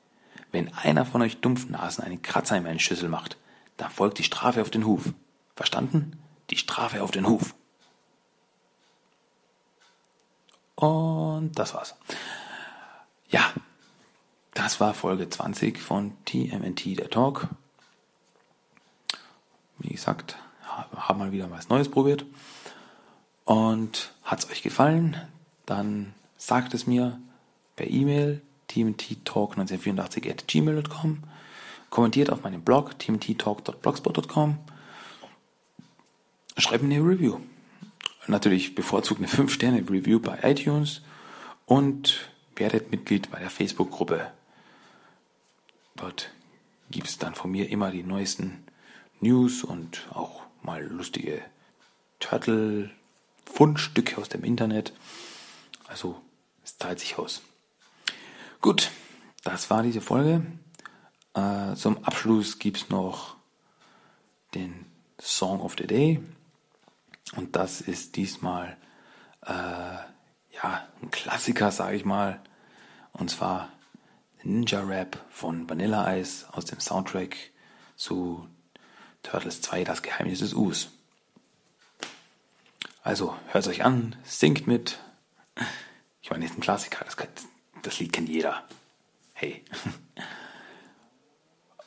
Wenn 0.52 0.74
einer 0.74 1.06
von 1.06 1.22
euch 1.22 1.42
Dumpfnasen 1.42 2.04
einen 2.04 2.22
Kratzer 2.22 2.58
in 2.58 2.64
meine 2.64 2.80
Schüssel 2.80 3.10
macht, 3.10 3.38
dann 3.78 3.92
folgt 3.92 4.18
die 4.18 4.24
Strafe 4.24 4.62
auf 4.62 4.70
den 4.70 4.86
Huf. 4.86 5.14
Verstanden? 5.56 6.20
Die 6.50 6.58
Strafe 6.58 7.04
auf 7.04 7.12
den 7.12 7.28
Huf. 7.28 7.54
Und 10.76 11.54
das 11.56 11.74
war's. 11.74 11.96
Ja, 13.30 13.52
das 14.54 14.80
war 14.80 14.94
Folge 14.94 15.30
20 15.30 15.80
von 15.80 16.14
TMNT, 16.26 16.98
der 16.98 17.10
Talk. 17.10 17.48
Wie 19.80 19.90
gesagt, 19.90 20.38
haben 20.96 21.20
mal 21.20 21.32
wieder 21.32 21.50
was 21.52 21.70
Neues 21.70 21.90
probiert. 21.90 22.26
Und 23.48 24.12
hat 24.24 24.40
es 24.40 24.52
euch 24.52 24.62
gefallen, 24.62 25.16
dann 25.66 26.14
sagt 26.36 26.74
es 26.74 26.86
mir 26.86 27.18
per 27.78 27.90
E-Mail 27.90 28.42
tmttalk1984 28.70 30.30
at 30.30 30.48
gmail.com. 30.50 31.24
Kommentiert 31.90 32.30
auf 32.30 32.44
meinem 32.44 32.62
Blog 32.62 33.00
tmttalk.blogspot.com. 33.00 34.58
Schreibt 36.58 36.84
mir 36.84 36.96
eine 36.96 37.08
Review. 37.08 37.40
Natürlich 38.28 38.76
bevorzugt 38.76 39.22
eine 39.22 39.30
5-Sterne-Review 39.30 40.20
bei 40.20 40.40
iTunes 40.44 41.02
und 41.66 42.30
werdet 42.58 42.92
Mitglied 42.92 43.32
bei 43.32 43.40
der 43.40 43.50
Facebook-Gruppe. 43.50 44.30
Dort 45.96 46.32
gibt 46.92 47.08
es 47.08 47.18
dann 47.18 47.34
von 47.34 47.50
mir 47.50 47.70
immer 47.70 47.92
die 47.92 48.04
neuesten 48.04 48.66
News 49.22 49.64
und 49.64 50.06
auch 50.12 50.42
mal 50.62 50.84
lustige 50.84 51.42
Turtle-Fundstücke 53.48 54.18
aus 54.18 54.30
dem 54.30 54.44
Internet. 54.44 54.94
Also 55.88 56.22
es 56.64 56.78
zahlt 56.78 57.00
sich 57.00 57.18
aus. 57.18 57.42
Gut, 58.62 58.92
das 59.44 59.70
war 59.70 59.84
diese 59.84 60.02
Folge. 60.02 60.46
Äh, 61.34 61.76
zum 61.76 62.04
Abschluss 62.04 62.60
gibt 62.60 62.78
es 62.78 62.90
noch 62.90 63.36
den 64.54 64.86
Song 65.20 65.62
of 65.62 65.76
the 65.78 65.88
Day. 65.88 66.22
Und 67.36 67.56
das 67.56 67.82
ist 67.82 68.16
diesmal 68.16 68.78
äh, 69.46 69.52
ja, 69.52 70.88
ein 71.02 71.12
Klassiker, 71.12 71.72
sage 71.72 71.96
ich 71.96 72.06
mal. 72.06 72.42
Und 73.14 73.30
zwar 73.30 73.70
Ninja 74.44 74.82
Rap 74.82 75.24
von 75.30 75.70
Vanilla 75.70 76.16
Ice 76.16 76.46
aus 76.52 76.66
dem 76.66 76.80
Soundtrack 76.80 77.36
zu 77.96 78.48
Turtles 79.24 79.62
2, 79.62 79.84
das 79.84 80.02
Geheimnis 80.02 80.40
des 80.40 80.54
Us. 80.54 80.97
Also 83.08 83.34
hört 83.48 83.64
es 83.64 83.70
euch 83.70 83.86
an, 83.86 84.18
singt 84.26 84.68
mit. 84.68 85.00
Ich 86.22 86.30
meine, 86.30 86.44
ist 86.44 86.58
ein 86.58 86.62
Klassiker, 86.62 87.06
das, 87.06 87.16
kann, 87.16 87.30
das 87.82 88.00
Lied 88.00 88.12
kennt 88.12 88.28
jeder. 88.28 88.64
Hey. 89.34 89.64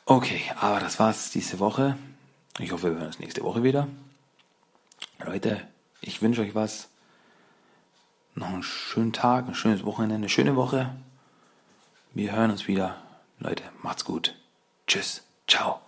Okay, 0.05 0.41
aber 0.59 0.81
das 0.81 0.99
war's 0.99 1.29
diese 1.29 1.59
Woche. 1.59 1.95
Ich 2.59 2.73
hoffe, 2.73 2.89
wir 2.89 2.97
hören 2.97 3.07
uns 3.07 3.19
nächste 3.19 3.43
Woche 3.43 3.63
wieder. 3.63 3.87
Leute, 5.23 5.65
ich 6.01 6.21
wünsche 6.21 6.41
euch 6.41 6.53
was. 6.53 6.89
Noch 8.35 8.49
einen 8.49 8.63
schönen 8.63 9.13
Tag, 9.13 9.47
ein 9.47 9.55
schönes 9.55 9.85
Wochenende, 9.85 10.15
eine 10.15 10.27
schöne 10.27 10.57
Woche. 10.57 10.93
Wir 12.13 12.33
hören 12.33 12.51
uns 12.51 12.67
wieder. 12.67 12.97
Leute, 13.39 13.63
macht's 13.83 14.03
gut. 14.03 14.35
Tschüss. 14.85 15.23
Ciao. 15.47 15.79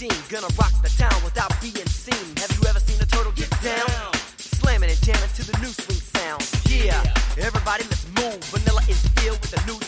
Machine. 0.00 0.22
Gonna 0.28 0.52
rock 0.58 0.72
the 0.82 0.88
town 0.96 1.14
without 1.24 1.52
being 1.60 1.86
seen. 1.88 2.36
Have 2.36 2.50
you 2.56 2.68
ever 2.68 2.80
seen 2.80 3.00
a 3.00 3.06
turtle 3.06 3.32
get 3.32 3.50
down? 3.62 3.88
Slamming 4.38 4.90
and 4.90 5.00
jamming 5.02 5.30
to 5.36 5.44
the 5.44 5.56
new 5.58 5.72
swing 5.72 6.00
sound. 6.00 6.42
Yeah, 6.68 7.02
everybody 7.38 7.84
let's 7.84 8.06
move. 8.16 8.42
Vanilla 8.52 8.82
is 8.88 9.00
filled 9.20 9.40
with 9.40 9.52
a 9.56 9.62
new 9.66 9.78